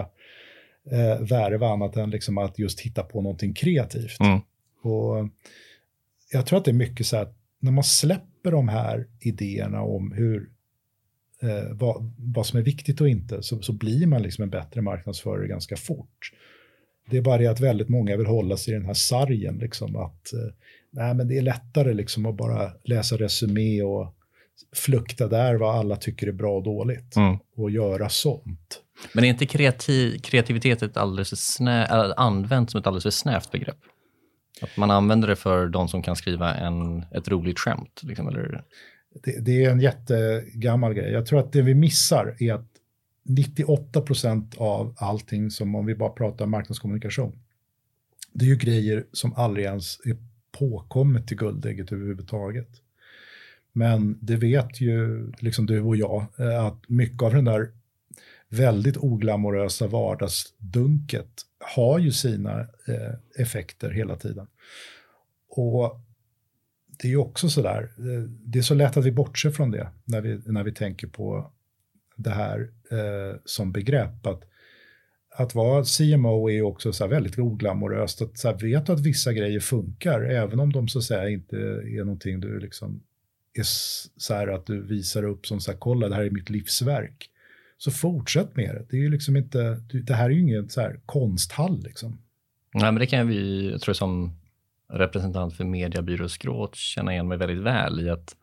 eh, 0.92 1.20
värv 1.20 1.64
annat 1.64 1.98
än 1.98 2.10
liksom 2.10 2.38
att 2.38 2.60
just 2.60 2.80
hitta 2.80 3.04
på 3.04 3.22
någonting 3.22 3.54
kreativt. 3.54 4.20
Mm. 4.20 4.40
Och 4.82 5.30
jag 6.32 6.46
tror 6.46 6.60
att 6.60 6.66
det 6.66 6.72
är 6.72 6.74
mycket 6.74 7.08
så 7.08 7.18
att 7.18 7.36
när 7.60 7.72
man 7.72 7.84
släpper 7.84 8.52
de 8.52 8.70
här 8.70 9.08
idéerna 9.20 9.82
om 9.82 10.12
hur 10.12 10.50
eh, 11.44 11.72
vad, 11.72 12.14
vad 12.18 12.46
som 12.46 12.60
är 12.60 12.64
viktigt 12.64 13.02
och 13.02 13.10
inte, 13.10 13.44
så, 13.44 13.62
så 13.62 13.74
blir 13.74 14.08
man 14.08 14.22
liksom 14.22 14.44
en 14.44 14.50
bättre 14.50 14.82
marknadsförare 14.82 15.48
ganska 15.48 15.78
fort. 15.78 16.32
Det 17.10 17.18
är 17.18 17.22
bara 17.22 17.38
det 17.38 17.48
att 17.48 17.60
väldigt 17.60 17.90
många 17.90 18.18
vill 18.18 18.26
hålla 18.26 18.58
sig 18.58 18.74
i 18.74 18.78
den 18.78 18.86
här 18.86 18.94
sargen, 18.94 19.58
liksom 19.58 19.96
att 19.96 20.34
eh, 20.34 20.54
nej, 20.92 21.14
men 21.14 21.28
det 21.28 21.38
är 21.38 21.42
lättare 21.42 21.94
liksom 21.94 22.26
att 22.26 22.38
bara 22.38 22.72
läsa 22.84 23.18
resumé 23.18 23.82
och 23.82 24.16
flukta 24.76 25.28
där 25.28 25.56
vad 25.56 25.76
alla 25.76 25.96
tycker 25.96 26.28
är 26.28 26.32
bra 26.32 26.58
och 26.58 26.64
dåligt 26.64 27.16
mm. 27.16 27.38
och 27.56 27.72
göra 27.72 28.10
sånt. 28.10 28.82
Men 29.14 29.24
är 29.24 29.28
inte 29.28 29.46
kreativ, 29.46 30.20
kreativitet 30.20 30.82
ett 30.82 30.98
alldeles 30.98 31.54
snä, 31.54 31.86
använt 32.18 32.72
som 32.72 32.80
ett 32.80 32.88
alldeles 32.88 33.04
för 33.04 33.10
snävt 33.10 33.52
begrepp? 33.52 33.78
Att 34.62 34.78
man 34.78 34.92
använder 34.92 35.28
det 35.28 35.36
för 35.36 35.68
de 35.68 35.88
som 35.88 36.02
kan 36.02 36.16
skriva 36.16 36.56
en, 36.56 37.06
ett 37.12 37.28
roligt 37.28 37.60
skämt? 37.60 38.02
Liksom, 38.04 38.28
eller? 38.28 38.64
Det, 39.14 39.46
det, 39.46 39.66
är 39.66 39.72
en 39.72 39.80
jättegammal 39.80 40.94
grej. 40.94 41.12
Jag 41.12 41.26
tror 41.26 41.40
att 41.40 41.52
det 41.52 41.62
vi 41.62 41.76
missar 41.76 42.36
är 42.40 42.54
att 42.54 42.68
98 43.24 44.02
procent 44.02 44.56
av 44.58 44.96
allting 44.98 45.52
som, 45.52 45.76
om 45.76 45.86
vi 45.86 45.96
bara 45.96 46.10
pratar 46.10 46.46
marknadskommunikation, 46.46 47.40
det 48.34 48.46
är 48.46 48.50
ju 48.50 48.56
grejer 48.56 49.06
som 49.12 49.34
aldrig 49.34 49.66
ens 49.66 50.00
är 50.06 50.18
påkommet 50.52 51.28
till 51.28 51.38
guldägget 51.38 51.92
överhuvudtaget. 51.92 52.70
Men 53.72 54.18
det 54.22 54.36
vet 54.36 54.82
ju 54.82 55.32
liksom 55.40 55.66
du 55.66 55.82
och 55.82 55.96
jag, 55.96 56.26
eh, 56.38 56.66
att 56.66 56.90
mycket 56.90 57.22
av 57.22 57.34
den 57.34 57.46
där 57.46 57.72
väldigt 58.50 58.98
oglamorösa 58.98 59.88
vardagsdunket 59.88 61.42
har 61.76 62.00
ju 62.00 62.12
sina 62.12 62.60
eh, 62.60 63.14
effekter 63.36 63.92
hela 63.92 64.16
tiden. 64.16 64.48
Och 65.50 66.00
det 67.02 67.08
är 67.08 67.10
ju 67.10 67.18
också 67.18 67.50
sådär, 67.50 67.90
där, 67.98 68.28
det 68.46 68.60
är 68.60 68.64
så 68.64 68.74
lätt 68.74 68.98
att 68.98 69.06
vi 69.06 69.12
bortser 69.12 69.52
från 69.52 69.72
det 69.72 69.90
när 70.06 70.22
vi, 70.22 70.42
när 70.46 70.64
vi 70.64 70.72
tänker 70.72 71.08
på 71.08 71.52
det 72.16 72.30
här 72.30 72.70
eh, 72.92 73.40
som 73.46 73.72
begrepp. 73.72 74.26
Att, 74.26 74.44
att 75.38 75.56
vara 75.56 75.84
CMO 75.84 76.50
är 76.50 76.62
också 76.62 76.94
så 76.94 77.08
väldigt 77.08 77.40
oglamoröst. 77.40 78.22
Att 78.22 78.38
så 78.38 78.48
här, 78.48 78.58
vet 78.58 78.86
du 78.86 78.92
att 78.92 79.00
vissa 79.00 79.34
grejer 79.34 79.60
funkar, 79.60 80.22
även 80.22 80.60
om 80.60 80.74
de 80.74 80.88
så 80.88 81.00
att 81.00 81.06
säga 81.06 81.30
inte 81.30 81.58
är 81.58 82.04
någonting 82.04 82.40
du 82.40 82.60
liksom 82.60 83.04
är 83.54 83.64
så 84.18 84.34
här 84.34 84.48
att 84.48 84.66
du 84.66 84.82
visar 84.82 85.24
upp 85.24 85.48
som 85.48 85.60
så 85.60 85.72
här, 85.72 85.78
kolla 85.78 86.10
det 86.10 86.16
här 86.16 86.24
är 86.24 86.30
mitt 86.30 86.50
livsverk. 86.50 87.30
Så 87.78 87.92
fortsätt 87.92 88.56
med 88.56 88.76
det. 88.76 88.86
Det 88.90 88.98
är 88.98 89.02
ju 89.02 89.10
liksom 89.10 89.36
inte, 89.36 89.82
det 90.08 90.14
här 90.14 90.26
är 90.26 90.30
ju 90.30 90.42
ingen 90.42 90.70
så 90.70 90.82
här 90.82 91.00
konsthall 91.06 91.84
liksom. 91.84 92.22
Nej, 92.74 92.92
men 92.92 92.96
det 92.96 93.08
kan 93.08 93.28
vi, 93.28 93.70
jag 93.72 93.82
tror 93.82 93.94
som 93.94 94.39
representant 94.94 95.54
för 95.54 95.64
mediebyråskrået 95.64 96.76
känna 96.76 97.12
igen 97.12 97.28
mig 97.28 97.38
väldigt 97.38 97.64
väl 97.64 98.00
i 98.00 98.10
att 98.10 98.36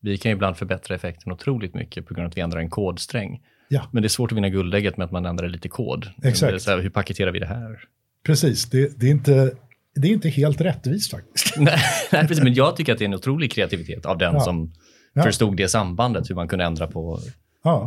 vi 0.00 0.18
kan 0.18 0.32
ibland 0.32 0.56
förbättra 0.56 0.94
effekten 0.94 1.32
otroligt 1.32 1.74
mycket 1.74 2.06
på 2.06 2.14
grund 2.14 2.24
av 2.24 2.30
att 2.30 2.36
vi 2.36 2.40
ändrar 2.40 2.60
en 2.60 2.70
kodsträng. 2.70 3.40
Ja. 3.68 3.82
Men 3.90 4.02
det 4.02 4.06
är 4.06 4.08
svårt 4.08 4.32
att 4.32 4.36
vinna 4.36 4.48
guldägget 4.48 4.96
med 4.96 5.04
att 5.04 5.10
man 5.10 5.26
ändrar 5.26 5.48
lite 5.48 5.68
kod. 5.68 6.06
Exakt. 6.22 6.66
Här, 6.66 6.78
hur 6.78 6.90
paketerar 6.90 7.32
vi 7.32 7.38
det 7.38 7.46
här? 7.46 7.80
Precis, 8.26 8.70
det, 8.70 9.00
det, 9.00 9.06
är 9.06 9.10
inte, 9.10 9.52
det 9.94 10.08
är 10.08 10.12
inte 10.12 10.28
helt 10.28 10.60
rättvist 10.60 11.10
faktiskt. 11.10 11.54
nej, 11.58 11.78
nej, 12.12 12.28
precis, 12.28 12.44
men 12.44 12.54
jag 12.54 12.76
tycker 12.76 12.92
att 12.92 12.98
det 12.98 13.04
är 13.04 13.08
en 13.08 13.14
otrolig 13.14 13.52
kreativitet 13.52 14.06
av 14.06 14.18
den 14.18 14.34
ja. 14.34 14.40
som 14.40 14.72
ja. 15.12 15.22
förstod 15.22 15.56
det 15.56 15.68
sambandet, 15.68 16.30
hur 16.30 16.34
man 16.34 16.48
kunde 16.48 16.64
ändra 16.64 16.86
på 16.86 17.20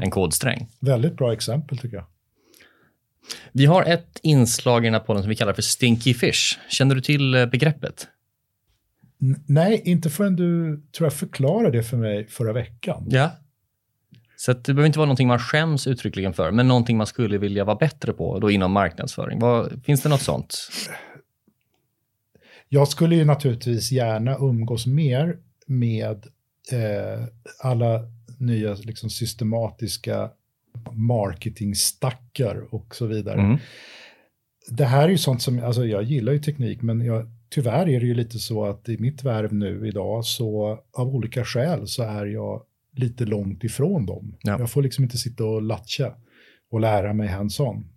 en 0.04 0.12
kodsträng. 0.12 0.68
Väldigt 0.80 1.18
bra 1.18 1.34
exempel 1.34 1.78
tycker 1.78 1.98
jag. 1.98 2.06
Vi 3.52 3.66
har 3.66 3.84
ett 3.84 4.20
inslag 4.22 4.84
i 4.84 4.88
den 4.88 4.94
här 4.94 5.02
podden 5.02 5.24
som 5.24 5.30
vi 5.30 5.36
kallar 5.36 5.54
för 5.54 5.62
Stinky 5.62 6.14
Fish. 6.14 6.60
Känner 6.70 6.96
du 6.96 7.02
till 7.02 7.36
eh, 7.36 7.46
begreppet? 7.46 8.08
nej, 9.46 9.82
inte 9.86 10.10
förrän 10.10 10.36
du 10.36 10.82
tror 10.98 11.06
jag 11.06 11.14
förklarade 11.14 11.78
det 11.78 11.84
för 11.84 11.98
mig 11.98 12.28
förra 12.28 12.54
veckan. 12.54 13.06
Ja. 13.10 13.32
Så 14.38 14.54
det 14.54 14.64
behöver 14.64 14.86
inte 14.86 15.00
vara 15.00 15.06
någonting 15.06 15.28
man 15.28 15.40
skäms 15.40 15.88
uttryckligen 15.88 16.34
för, 16.34 16.52
men 16.52 16.68
någonting 16.68 16.98
man 16.98 17.08
skulle 17.08 17.38
vilja 17.38 17.64
vara 17.64 17.76
bättre 17.76 18.14
på 18.14 18.40
då 18.40 18.52
inom 18.52 18.72
marknadsföring. 18.72 19.40
Vad, 19.40 19.84
finns 19.86 20.02
det 20.02 20.10
något 20.10 20.22
sånt? 20.22 20.58
Jag 22.70 22.88
skulle 22.88 23.16
ju 23.16 23.26
naturligtvis 23.26 23.92
gärna 23.92 24.38
umgås 24.38 24.86
mer 24.86 25.38
med 25.68 26.26
eh, 26.72 27.24
alla 27.60 28.02
nya 28.38 28.74
liksom, 28.74 29.10
systematiska 29.10 30.30
marketingstackar 30.94 32.74
och 32.74 32.96
så 32.96 33.06
vidare. 33.06 33.42
Mm. 33.42 33.58
Det 34.68 34.86
här 34.86 35.04
är 35.04 35.10
ju 35.10 35.18
sånt 35.18 35.42
som, 35.42 35.64
alltså 35.64 35.86
jag 35.86 36.04
gillar 36.04 36.34
ju 36.34 36.40
teknik, 36.40 36.82
men 36.82 37.02
jag, 37.02 37.32
tyvärr 37.50 37.90
är 37.90 38.00
det 38.00 38.06
ju 38.06 38.14
lite 38.14 38.40
så 38.40 38.66
att 38.66 38.90
i 38.90 38.98
mitt 38.98 39.24
värv 39.24 39.54
nu 39.54 39.88
idag, 39.88 40.26
så 40.26 40.80
av 40.94 41.08
olika 41.08 41.46
skäl 41.46 41.88
så 41.88 42.04
är 42.04 42.26
jag 42.26 42.64
lite 42.96 43.26
långt 43.26 43.64
ifrån 43.64 44.06
dem. 44.06 44.36
Ja. 44.42 44.60
Jag 44.60 44.72
får 44.72 44.82
liksom 44.84 45.04
inte 45.04 45.18
sitta 45.18 45.46
och 45.46 45.62
latcha 45.62 46.16
och 46.70 46.80
lära 46.80 47.14
mig 47.14 47.28
hands-on. 47.28 47.90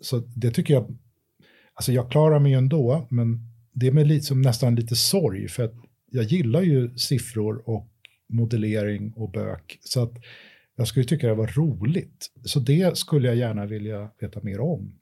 Så 0.00 0.22
det 0.36 0.50
tycker 0.50 0.74
jag, 0.74 0.98
alltså 1.74 1.92
jag 1.92 2.10
klarar 2.10 2.38
mig 2.38 2.52
ju 2.52 2.58
ändå, 2.58 3.06
men 3.10 3.38
det 3.72 3.86
är 3.86 3.92
med 3.92 4.06
lite, 4.06 4.26
som 4.26 4.42
nästan 4.42 4.74
lite 4.74 4.96
sorg, 4.96 5.48
för 5.48 5.64
att 5.64 5.74
jag 6.10 6.24
gillar 6.24 6.62
ju 6.62 6.98
siffror 6.98 7.62
och 7.68 7.88
modellering 8.28 9.12
och 9.16 9.30
bök. 9.30 9.78
Så 9.80 10.02
att 10.02 10.12
jag 10.76 10.88
skulle 10.88 11.04
tycka 11.04 11.26
det 11.26 11.34
var 11.34 11.46
roligt. 11.46 12.26
Så 12.44 12.60
det 12.60 12.98
skulle 12.98 13.28
jag 13.28 13.36
gärna 13.36 13.66
vilja 13.66 14.10
veta 14.20 14.40
mer 14.42 14.60
om. 14.60 14.94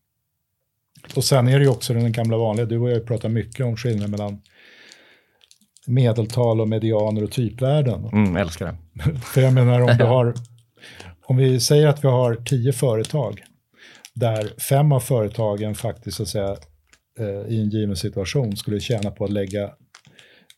Och 1.16 1.24
sen 1.24 1.48
är 1.48 1.58
det 1.58 1.64
ju 1.64 1.70
också 1.70 1.94
den 1.94 2.12
gamla 2.12 2.37
vanliga, 2.37 2.66
du 2.66 2.78
och 2.78 2.90
jag 2.90 3.06
pratar 3.06 3.28
mycket 3.28 3.66
om 3.66 3.76
skillnaden 3.76 4.11
mellan 4.11 4.40
medeltal 5.87 6.61
och 6.61 6.68
medianer 6.68 7.24
och 7.24 7.30
typvärden. 7.30 8.04
Mm, 8.04 8.37
älskar 8.37 8.66
det. 8.66 9.20
För 9.20 9.40
jag 9.40 9.52
menar 9.52 9.80
om 9.80 9.96
du 9.98 10.04
har, 10.04 10.35
om 11.24 11.37
vi 11.37 11.61
säger 11.61 11.87
att 11.87 12.04
vi 12.04 12.08
har 12.08 12.35
tio 12.35 12.72
företag, 12.72 13.42
där 14.14 14.61
fem 14.61 14.92
av 14.92 15.00
företagen 15.00 15.74
faktiskt 15.74 16.16
så 16.16 16.22
att 16.22 16.28
säga 16.28 16.56
eh, 17.18 17.52
i 17.52 17.61
en 17.61 17.70
given 17.70 17.96
situation 17.96 18.56
skulle 18.56 18.80
tjäna 18.80 19.11
på 19.11 19.24
att 19.24 19.32
lägga 19.32 19.70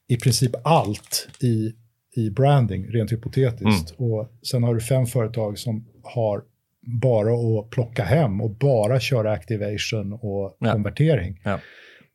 i 0.08 0.16
princip 0.16 0.52
allt 0.64 1.28
i, 1.40 1.72
i 2.16 2.30
branding, 2.30 2.86
rent 2.86 3.12
hypotetiskt. 3.12 3.94
Och 3.96 4.28
sen 4.50 4.62
har 4.62 4.74
du 4.74 4.80
fem 4.80 5.06
företag 5.06 5.58
som 5.58 5.86
har 6.02 6.42
bara 6.86 7.32
att 7.60 7.70
plocka 7.70 8.04
hem 8.04 8.40
och 8.40 8.50
bara 8.50 9.00
köra 9.00 9.32
activation 9.32 10.12
och 10.12 10.56
Ja. 10.60 10.72
konvertering. 10.72 11.40
Ja. 11.44 11.60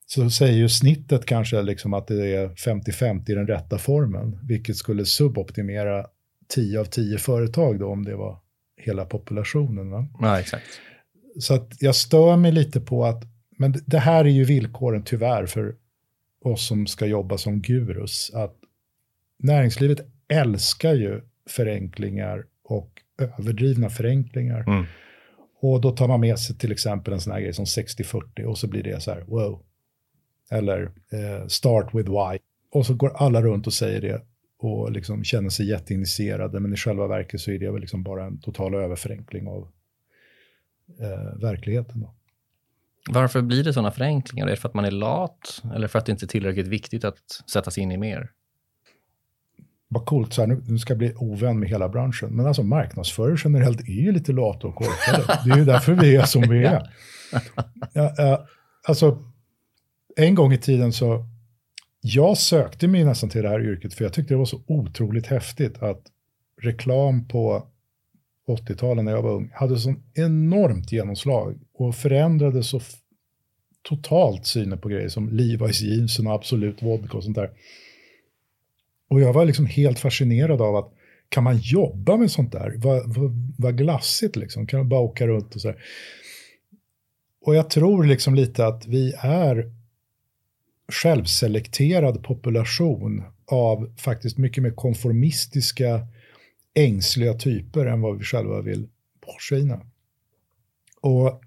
Så 0.05 0.29
säger 0.29 0.53
ju 0.57 0.69
snittet 0.69 1.25
kanske 1.25 1.61
liksom 1.61 1.93
att 1.93 2.07
det 2.07 2.35
är 2.35 2.49
50-50 2.49 3.31
i 3.31 3.35
den 3.35 3.47
rätta 3.47 3.77
formen, 3.77 4.39
vilket 4.43 4.75
skulle 4.75 5.05
suboptimera 5.05 6.05
10 6.47 6.79
av 6.79 6.85
10 6.85 7.17
företag 7.17 7.79
då 7.79 7.87
om 7.87 8.05
det 8.05 8.15
var 8.15 8.37
hela 8.77 9.05
populationen. 9.05 9.91
Va? 9.91 10.07
Ja, 10.21 10.39
exakt. 10.39 10.65
Så 11.39 11.53
att 11.53 11.81
jag 11.81 11.95
stör 11.95 12.37
mig 12.37 12.51
lite 12.51 12.81
på 12.81 13.05
att, 13.05 13.23
men 13.57 13.73
det 13.85 13.99
här 13.99 14.25
är 14.25 14.29
ju 14.29 14.43
villkoren 14.43 15.03
tyvärr 15.03 15.45
för 15.45 15.75
oss 16.45 16.67
som 16.67 16.87
ska 16.87 17.05
jobba 17.05 17.37
som 17.37 17.61
gurus, 17.61 18.31
att 18.33 18.55
näringslivet 19.39 19.99
älskar 20.27 20.93
ju 20.93 21.21
förenklingar 21.49 22.45
och 22.63 23.01
överdrivna 23.17 23.89
förenklingar. 23.89 24.63
Mm. 24.67 24.85
Och 25.61 25.81
då 25.81 25.91
tar 25.91 26.07
man 26.07 26.19
med 26.19 26.39
sig 26.39 26.57
till 26.57 26.71
exempel 26.71 27.13
en 27.13 27.19
sån 27.19 27.33
här 27.33 27.39
grej 27.39 27.53
som 27.53 27.65
60-40 27.65 28.43
och 28.43 28.57
så 28.57 28.67
blir 28.67 28.83
det 28.83 29.01
så 29.01 29.11
här, 29.11 29.21
wow. 29.21 29.63
Eller 30.51 30.81
eh, 30.83 31.47
start 31.47 31.93
with 31.93 32.09
why. 32.09 32.39
Och 32.71 32.85
så 32.85 32.93
går 32.93 33.11
alla 33.15 33.41
runt 33.41 33.67
och 33.67 33.73
säger 33.73 34.01
det 34.01 34.21
och 34.59 34.91
liksom 34.91 35.23
känner 35.23 35.49
sig 35.49 35.69
jätteinitierade, 35.69 36.59
men 36.59 36.73
i 36.73 36.77
själva 36.77 37.07
verket 37.07 37.41
så 37.41 37.51
är 37.51 37.59
det 37.59 37.71
väl 37.71 37.81
liksom 37.81 38.03
bara 38.03 38.25
en 38.25 38.39
total 38.39 38.75
överförenkling 38.75 39.47
av 39.47 39.67
eh, 40.99 41.39
verkligheten. 41.41 41.99
Då. 41.99 42.13
Varför 43.09 43.41
blir 43.41 43.63
det 43.63 43.73
sådana 43.73 43.91
förenklingar? 43.91 44.47
Är 44.47 44.51
det 44.51 44.57
för 44.57 44.69
att 44.69 44.73
man 44.73 44.85
är 44.85 44.91
lat 44.91 45.63
eller 45.75 45.87
för 45.87 45.99
att 45.99 46.05
det 46.05 46.11
inte 46.11 46.25
är 46.25 46.27
tillräckligt 46.27 46.67
viktigt 46.67 47.03
att 47.03 47.43
sätta 47.51 47.71
sig 47.71 47.83
in 47.83 47.91
i 47.91 47.97
mer? 47.97 48.31
Vad 49.91 50.05
coolt, 50.05 50.33
så 50.33 50.41
här, 50.41 50.47
nu, 50.47 50.63
nu 50.67 50.79
ska 50.79 50.91
jag 50.91 50.97
bli 50.97 51.13
ovän 51.15 51.59
med 51.59 51.69
hela 51.69 51.89
branschen. 51.89 52.35
Men 52.35 52.45
alltså 52.45 52.63
marknadsförare 52.63 53.37
generellt 53.43 53.81
är 53.81 54.01
ju 54.01 54.11
lite 54.11 54.31
lata 54.31 54.67
och 54.67 54.75
korkade. 54.75 55.39
Det 55.45 55.51
är 55.51 55.57
ju 55.57 55.65
därför 55.65 55.93
vi 55.93 56.15
är 56.15 56.25
som 56.25 56.41
vi 56.41 56.65
är. 56.65 56.93
Ja, 57.93 58.13
ja, 58.17 58.47
alltså, 58.87 59.23
en 60.15 60.35
gång 60.35 60.53
i 60.53 60.57
tiden 60.57 60.93
så, 60.93 61.25
jag 62.01 62.37
sökte 62.37 62.87
mig 62.87 63.03
nästan 63.03 63.29
till 63.29 63.41
det 63.41 63.49
här 63.49 63.61
yrket 63.61 63.93
för 63.93 64.05
jag 64.05 64.13
tyckte 64.13 64.33
det 64.33 64.37
var 64.37 64.45
så 64.45 64.61
otroligt 64.67 65.27
häftigt 65.27 65.83
att 65.83 66.01
reklam 66.61 67.27
på 67.27 67.67
80-talen 68.47 69.05
när 69.05 69.11
jag 69.11 69.21
var 69.21 69.31
ung 69.31 69.51
hade 69.53 69.77
sån 69.77 70.03
enormt 70.13 70.91
genomslag 70.91 71.59
och 71.73 71.95
förändrade 71.95 72.63
så 72.63 72.81
totalt 73.81 74.45
synen 74.45 74.79
på 74.79 74.89
grejer 74.89 75.09
som 75.09 75.29
Levi's 75.29 75.83
jeansen 75.83 76.27
och 76.27 76.33
Absolut 76.33 76.83
vodka 76.83 77.17
och 77.17 77.23
sånt 77.23 77.35
där. 77.35 77.49
Och 79.09 79.21
jag 79.21 79.33
var 79.33 79.45
liksom 79.45 79.65
helt 79.65 79.99
fascinerad 79.99 80.61
av 80.61 80.75
att 80.75 80.93
kan 81.29 81.43
man 81.43 81.57
jobba 81.57 82.17
med 82.17 82.31
sånt 82.31 82.51
där? 82.51 82.73
Vad, 82.77 83.15
vad, 83.15 83.53
vad 83.57 83.77
glassigt 83.77 84.35
liksom, 84.35 84.67
kan 84.67 84.79
man 84.79 84.89
bara 84.89 84.99
åka 84.99 85.27
runt 85.27 85.55
och 85.55 85.61
så 85.61 85.67
här. 85.67 85.83
Och 87.41 87.55
jag 87.55 87.69
tror 87.69 88.03
liksom 88.03 88.35
lite 88.35 88.65
att 88.65 88.87
vi 88.87 89.13
är 89.19 89.71
självselekterad 90.91 92.23
population 92.23 93.23
av 93.45 93.93
faktiskt 93.97 94.37
mycket 94.37 94.63
mer 94.63 94.71
konformistiska, 94.71 96.07
ängsliga 96.73 97.33
typer 97.33 97.85
än 97.85 98.01
vad 98.01 98.17
vi 98.17 98.23
själva 98.23 98.61
vill 98.61 98.87
påskina. 99.21 99.81
Och 101.01 101.41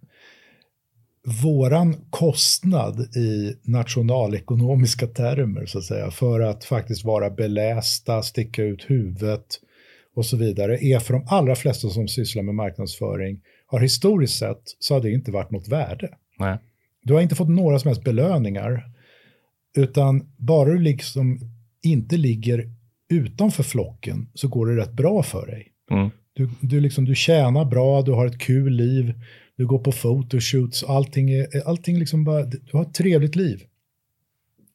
våran 1.24 1.96
kostnad 2.10 3.16
i 3.16 3.56
nationalekonomiska 3.62 5.06
termer, 5.06 5.66
så 5.66 5.78
att 5.78 5.84
säga, 5.84 6.10
för 6.10 6.40
att 6.40 6.64
faktiskt 6.64 7.04
vara 7.04 7.30
belästa, 7.30 8.22
sticka 8.22 8.62
ut 8.62 8.90
huvudet 8.90 9.46
och 10.14 10.26
så 10.26 10.36
vidare, 10.36 10.84
är 10.84 10.98
för 10.98 11.14
de 11.14 11.26
allra 11.28 11.54
flesta 11.54 11.88
som 11.88 12.08
sysslar 12.08 12.42
med 12.42 12.54
marknadsföring, 12.54 13.40
har 13.66 13.80
historiskt 13.80 14.38
sett 14.38 14.62
så 14.78 14.94
har 14.94 15.00
det 15.00 15.10
inte 15.10 15.30
varit 15.30 15.50
något 15.50 15.68
värde. 15.68 16.08
Nej. 16.38 16.58
Du 17.02 17.14
har 17.14 17.20
inte 17.20 17.34
fått 17.34 17.48
några 17.48 17.78
som 17.78 17.88
helst 17.88 18.04
belöningar, 18.04 18.90
utan 19.76 20.32
bara 20.36 20.70
du 20.70 20.78
liksom 20.78 21.38
inte 21.82 22.16
ligger 22.16 22.70
utanför 23.08 23.62
flocken 23.62 24.28
så 24.34 24.48
går 24.48 24.66
det 24.66 24.76
rätt 24.76 24.92
bra 24.92 25.22
för 25.22 25.46
dig. 25.46 25.68
Mm. 25.90 26.10
Du, 26.34 26.50
du, 26.60 26.80
liksom, 26.80 27.04
du 27.04 27.14
tjänar 27.14 27.64
bra, 27.64 28.02
du 28.02 28.12
har 28.12 28.26
ett 28.26 28.38
kul 28.38 28.72
liv, 28.72 29.14
du 29.62 29.66
går 29.66 29.78
på 29.78 29.92
photoshoots, 29.92 30.84
allting 30.84 31.30
är, 31.30 31.68
allting 31.68 31.98
liksom 31.98 32.24
bara, 32.24 32.42
du 32.42 32.60
har 32.72 32.82
ett 32.82 32.94
trevligt 32.94 33.36
liv. 33.36 33.62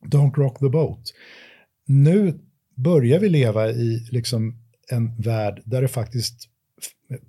Don't 0.05 0.35
rock 0.35 0.59
the 0.59 0.69
boat. 0.69 1.13
Nu 1.85 2.39
börjar 2.75 3.19
vi 3.19 3.29
leva 3.29 3.69
i 3.69 4.07
liksom 4.11 4.55
en 4.91 5.21
värld 5.21 5.61
där 5.65 5.81
det 5.81 5.87
faktiskt 5.87 6.49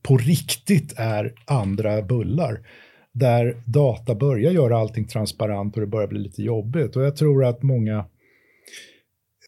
på 0.03 0.17
riktigt 0.17 0.93
är 0.97 1.35
andra 1.45 2.03
bullar. 2.03 2.67
Där 3.13 3.63
data 3.67 4.15
börjar 4.15 4.53
göra 4.53 4.79
allting 4.79 5.05
transparent 5.05 5.75
och 5.75 5.81
det 5.81 5.87
börjar 5.87 6.09
bli 6.09 6.19
lite 6.19 6.43
jobbigt. 6.43 6.97
Och 6.97 7.03
jag 7.03 7.17
tror 7.17 7.45
att 7.45 7.63
många 7.63 8.07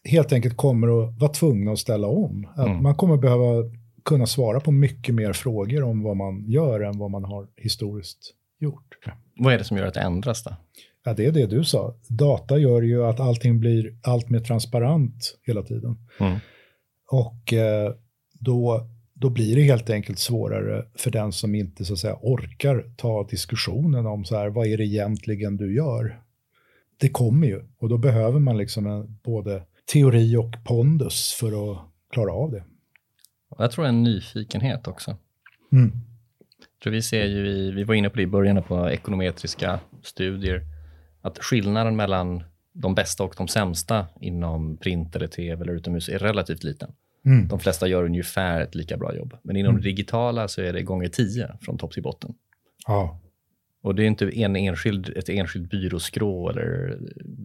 helt 0.03 0.33
enkelt 0.33 0.57
kommer 0.57 0.87
att 0.87 1.19
vara 1.19 1.31
tvungna 1.31 1.71
att 1.71 1.79
ställa 1.79 2.07
om. 2.07 2.47
Att 2.55 2.67
Mm. 2.67 2.83
Man 2.83 2.95
kommer 2.95 3.17
behöva 3.17 3.63
kunna 4.03 4.25
svara 4.25 4.59
på 4.59 4.71
mycket 4.71 5.15
mer 5.15 5.33
frågor 5.33 5.83
om 5.83 6.03
vad 6.03 6.17
man 6.17 6.45
gör 6.47 6.79
än 6.79 6.97
vad 6.97 7.11
man 7.11 7.23
har 7.23 7.47
historiskt 7.55 8.33
gjort. 8.59 8.97
Vad 9.35 9.53
är 9.53 9.57
det 9.57 9.63
som 9.63 9.77
gör 9.77 9.85
att 9.87 9.93
det 9.93 9.99
ändras 10.01 10.43
då? 10.43 10.55
Ja, 11.03 11.13
det 11.13 11.25
är 11.25 11.31
det 11.31 11.45
du 11.45 11.63
sa. 11.63 11.95
Data 12.07 12.57
gör 12.57 12.81
ju 12.81 13.05
att 13.05 13.19
allting 13.19 13.59
blir 13.59 13.95
allt 14.03 14.29
mer 14.29 14.39
transparent 14.39 15.37
hela 15.43 15.63
tiden. 15.63 15.97
Mm. 16.19 16.39
Och 17.07 17.53
eh, 17.53 17.93
då, 18.33 18.87
då 19.13 19.29
blir 19.29 19.55
det 19.55 19.61
helt 19.61 19.89
enkelt 19.89 20.19
svårare 20.19 20.85
för 20.95 21.11
den 21.11 21.31
som 21.31 21.55
inte 21.55 21.85
så 21.85 21.93
att 21.93 21.99
säga, 21.99 22.17
orkar 22.21 22.93
ta 22.97 23.27
diskussionen 23.29 24.05
om 24.05 24.25
så 24.25 24.35
här, 24.35 24.49
vad 24.49 24.67
är 24.67 24.77
det 24.77 24.85
egentligen 24.85 25.57
du 25.57 25.75
gör? 25.75 26.21
Det 26.97 27.09
kommer 27.09 27.47
ju 27.47 27.61
och 27.77 27.89
då 27.89 27.97
behöver 27.97 28.39
man 28.39 28.57
liksom 28.57 28.87
en, 28.87 29.19
både 29.23 29.63
teori 29.93 30.35
och 30.35 30.53
pondus 30.65 31.37
för 31.39 31.71
att 31.71 31.79
klara 32.11 32.31
av 32.33 32.51
det. 32.51 32.63
Och 33.51 33.63
Jag 33.63 33.71
tror 33.71 33.85
en 33.85 34.03
nyfikenhet 34.03 34.87
också. 34.87 35.17
Mm. 35.71 35.91
Tror 36.83 36.93
vi 36.93 37.01
ser 37.01 37.25
ju 37.25 37.47
i, 37.47 37.71
vi 37.71 37.83
var 37.83 37.95
inne 37.95 38.09
på 38.09 38.15
det 38.17 38.23
i 38.23 38.27
början 38.27 38.63
på 38.63 38.89
ekonometriska 38.89 39.79
studier, 40.03 40.61
att 41.21 41.39
skillnaden 41.39 41.95
mellan 41.95 42.43
de 42.73 42.95
bästa 42.95 43.23
och 43.23 43.33
de 43.37 43.47
sämsta 43.47 44.07
inom 44.21 44.77
print 44.77 45.15
eller 45.15 45.27
tv 45.27 45.63
eller 45.63 45.73
utomhus 45.73 46.09
är 46.09 46.19
relativt 46.19 46.63
liten. 46.63 46.91
Mm. 47.25 47.47
De 47.47 47.59
flesta 47.59 47.87
gör 47.87 48.03
ungefär 48.03 48.61
ett 48.61 48.75
lika 48.75 48.97
bra 48.97 49.15
jobb. 49.15 49.37
Men 49.43 49.55
inom 49.55 49.75
det 49.75 49.81
digitala 49.81 50.47
så 50.47 50.61
är 50.61 50.73
det 50.73 50.81
gånger 50.81 51.07
tio 51.07 51.57
från 51.61 51.77
topp 51.77 51.91
till 51.91 52.03
botten. 52.03 52.33
Ja. 52.87 53.19
Och 53.81 53.95
det 53.95 54.03
är 54.03 54.07
inte 54.07 54.39
en 54.39 54.55
enskild, 54.55 55.09
ett 55.17 55.29
enskilt 55.29 55.69
byråskrå 55.69 56.49
eller 56.49 56.97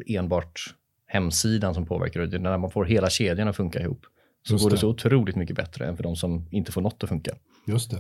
enbart 0.07 0.75
hemsidan 1.07 1.75
som 1.75 1.87
påverkar 1.87 2.21
det. 2.21 2.27
Det 2.27 2.37
är 2.37 2.40
När 2.40 2.59
man 2.59 2.71
får 2.71 2.85
hela 2.85 3.11
kedjan 3.11 3.49
att 3.49 3.57
funka 3.57 3.81
ihop 3.81 4.07
så 4.47 4.55
Just 4.55 4.63
går 4.63 4.71
det 4.71 4.77
det. 4.77 4.81
så 4.81 4.89
otroligt 4.89 5.37
mycket 5.37 5.57
bättre 5.57 5.87
än 5.87 5.97
för 5.97 6.03
de 6.03 6.17
som 6.17 6.47
inte 6.51 6.73
får 6.73 6.81
något 6.81 7.03
att 7.03 7.09
funka. 7.09 7.31
Just 7.67 7.91
det. 7.91 7.97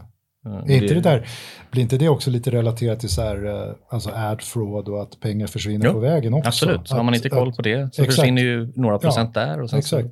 Eh, 0.46 0.52
Är 0.56 0.82
inte 0.82 0.94
det 0.94 1.00
där, 1.00 1.28
blir 1.70 1.82
inte 1.82 1.98
det 1.98 2.08
också 2.08 2.30
lite 2.30 2.50
relaterat 2.50 3.00
till 3.00 3.08
så 3.08 3.22
här, 3.22 3.44
eh, 3.68 3.74
alltså 3.88 4.10
ad 4.10 4.42
fraud 4.42 4.88
och 4.88 5.02
att 5.02 5.20
pengar 5.20 5.46
försvinner 5.46 5.86
Jo, 5.86 5.92
på 5.92 5.98
vägen 5.98 6.34
också? 6.34 6.48
Absolut, 6.48 6.88
så 6.88 6.96
har 6.96 7.02
man 7.02 7.14
Att- 7.14 7.18
inte 7.18 7.28
koll 7.28 7.48
att- 7.48 7.56
på 7.56 7.62
det 7.62 7.94
så 7.94 8.02
exakt. 8.02 8.16
försvinner 8.16 8.42
ju 8.42 8.72
några 8.76 8.98
procent 8.98 9.34
där. 9.34 9.60
Och 9.62 9.70
sen 9.70 9.78
Exakt. 9.78 10.08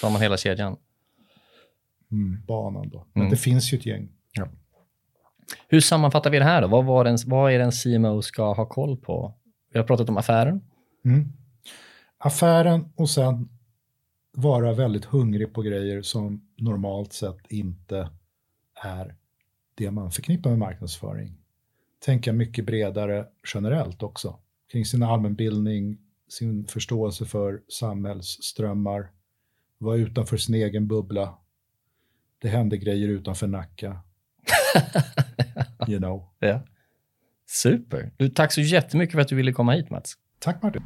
Så, 0.00 0.06
har 0.06 0.12
man 0.12 0.22
hela 0.22 0.36
kedjan. 0.36 0.76
Mm, 2.12 2.42
banan 2.46 2.88
då. 2.88 3.06
Men 3.12 3.20
Mm. 3.22 3.30
det 3.30 3.36
finns 3.36 3.72
ju 3.72 3.78
ett 3.78 3.86
gäng. 3.86 4.08
Hur 5.68 5.80
sammanfattar 5.80 6.30
vi 6.30 6.38
det 6.38 6.44
här 6.44 6.62
då? 6.62 6.68
Vad, 6.68 6.84
var 6.84 7.04
den, 7.04 7.18
vad 7.26 7.52
är 7.52 7.58
det 7.58 7.64
en 7.64 7.72
CMO 7.72 8.22
ska 8.22 8.52
ha 8.54 8.66
koll 8.66 8.96
på? 8.96 9.34
Vi 9.72 9.78
har 9.78 9.86
pratat 9.86 10.08
om 10.08 10.16
affären. 10.16 10.60
Mm. 11.04 11.28
Affären 12.18 12.84
och 12.96 13.10
sen 13.10 13.48
vara 14.38 14.72
väldigt 14.72 15.04
hungrig 15.04 15.54
på 15.54 15.62
grejer 15.62 16.02
som 16.02 16.48
normalt 16.56 17.12
sett 17.12 17.46
inte 17.48 18.10
är 18.84 19.14
det 19.74 19.90
man 19.90 20.10
förknippar 20.10 20.50
med 20.50 20.58
marknadsföring. 20.58 21.38
Tänka 22.04 22.32
mycket 22.32 22.66
bredare 22.66 23.26
generellt 23.54 24.02
också. 24.02 24.38
Kring 24.72 24.84
sin 24.84 25.02
allmänbildning, 25.02 25.98
sin 26.28 26.66
förståelse 26.66 27.24
för 27.24 27.62
samhällsströmmar, 27.68 29.10
vara 29.78 29.96
utanför 29.96 30.36
sin 30.36 30.54
egen 30.54 30.88
bubbla. 30.88 31.38
Det 32.38 32.48
händer 32.48 32.76
grejer 32.76 33.08
utanför 33.08 33.46
Nacka. 33.46 34.00
you 35.88 35.98
know. 35.98 36.28
Ja. 36.38 36.60
Super. 37.46 38.12
Du, 38.16 38.28
tack 38.28 38.52
så 38.52 38.60
jättemycket 38.60 39.12
för 39.12 39.20
att 39.20 39.28
du 39.28 39.36
ville 39.36 39.52
komma 39.52 39.72
hit 39.72 39.90
Mats. 39.90 40.14
Tack 40.38 40.62
Martin. 40.62 40.82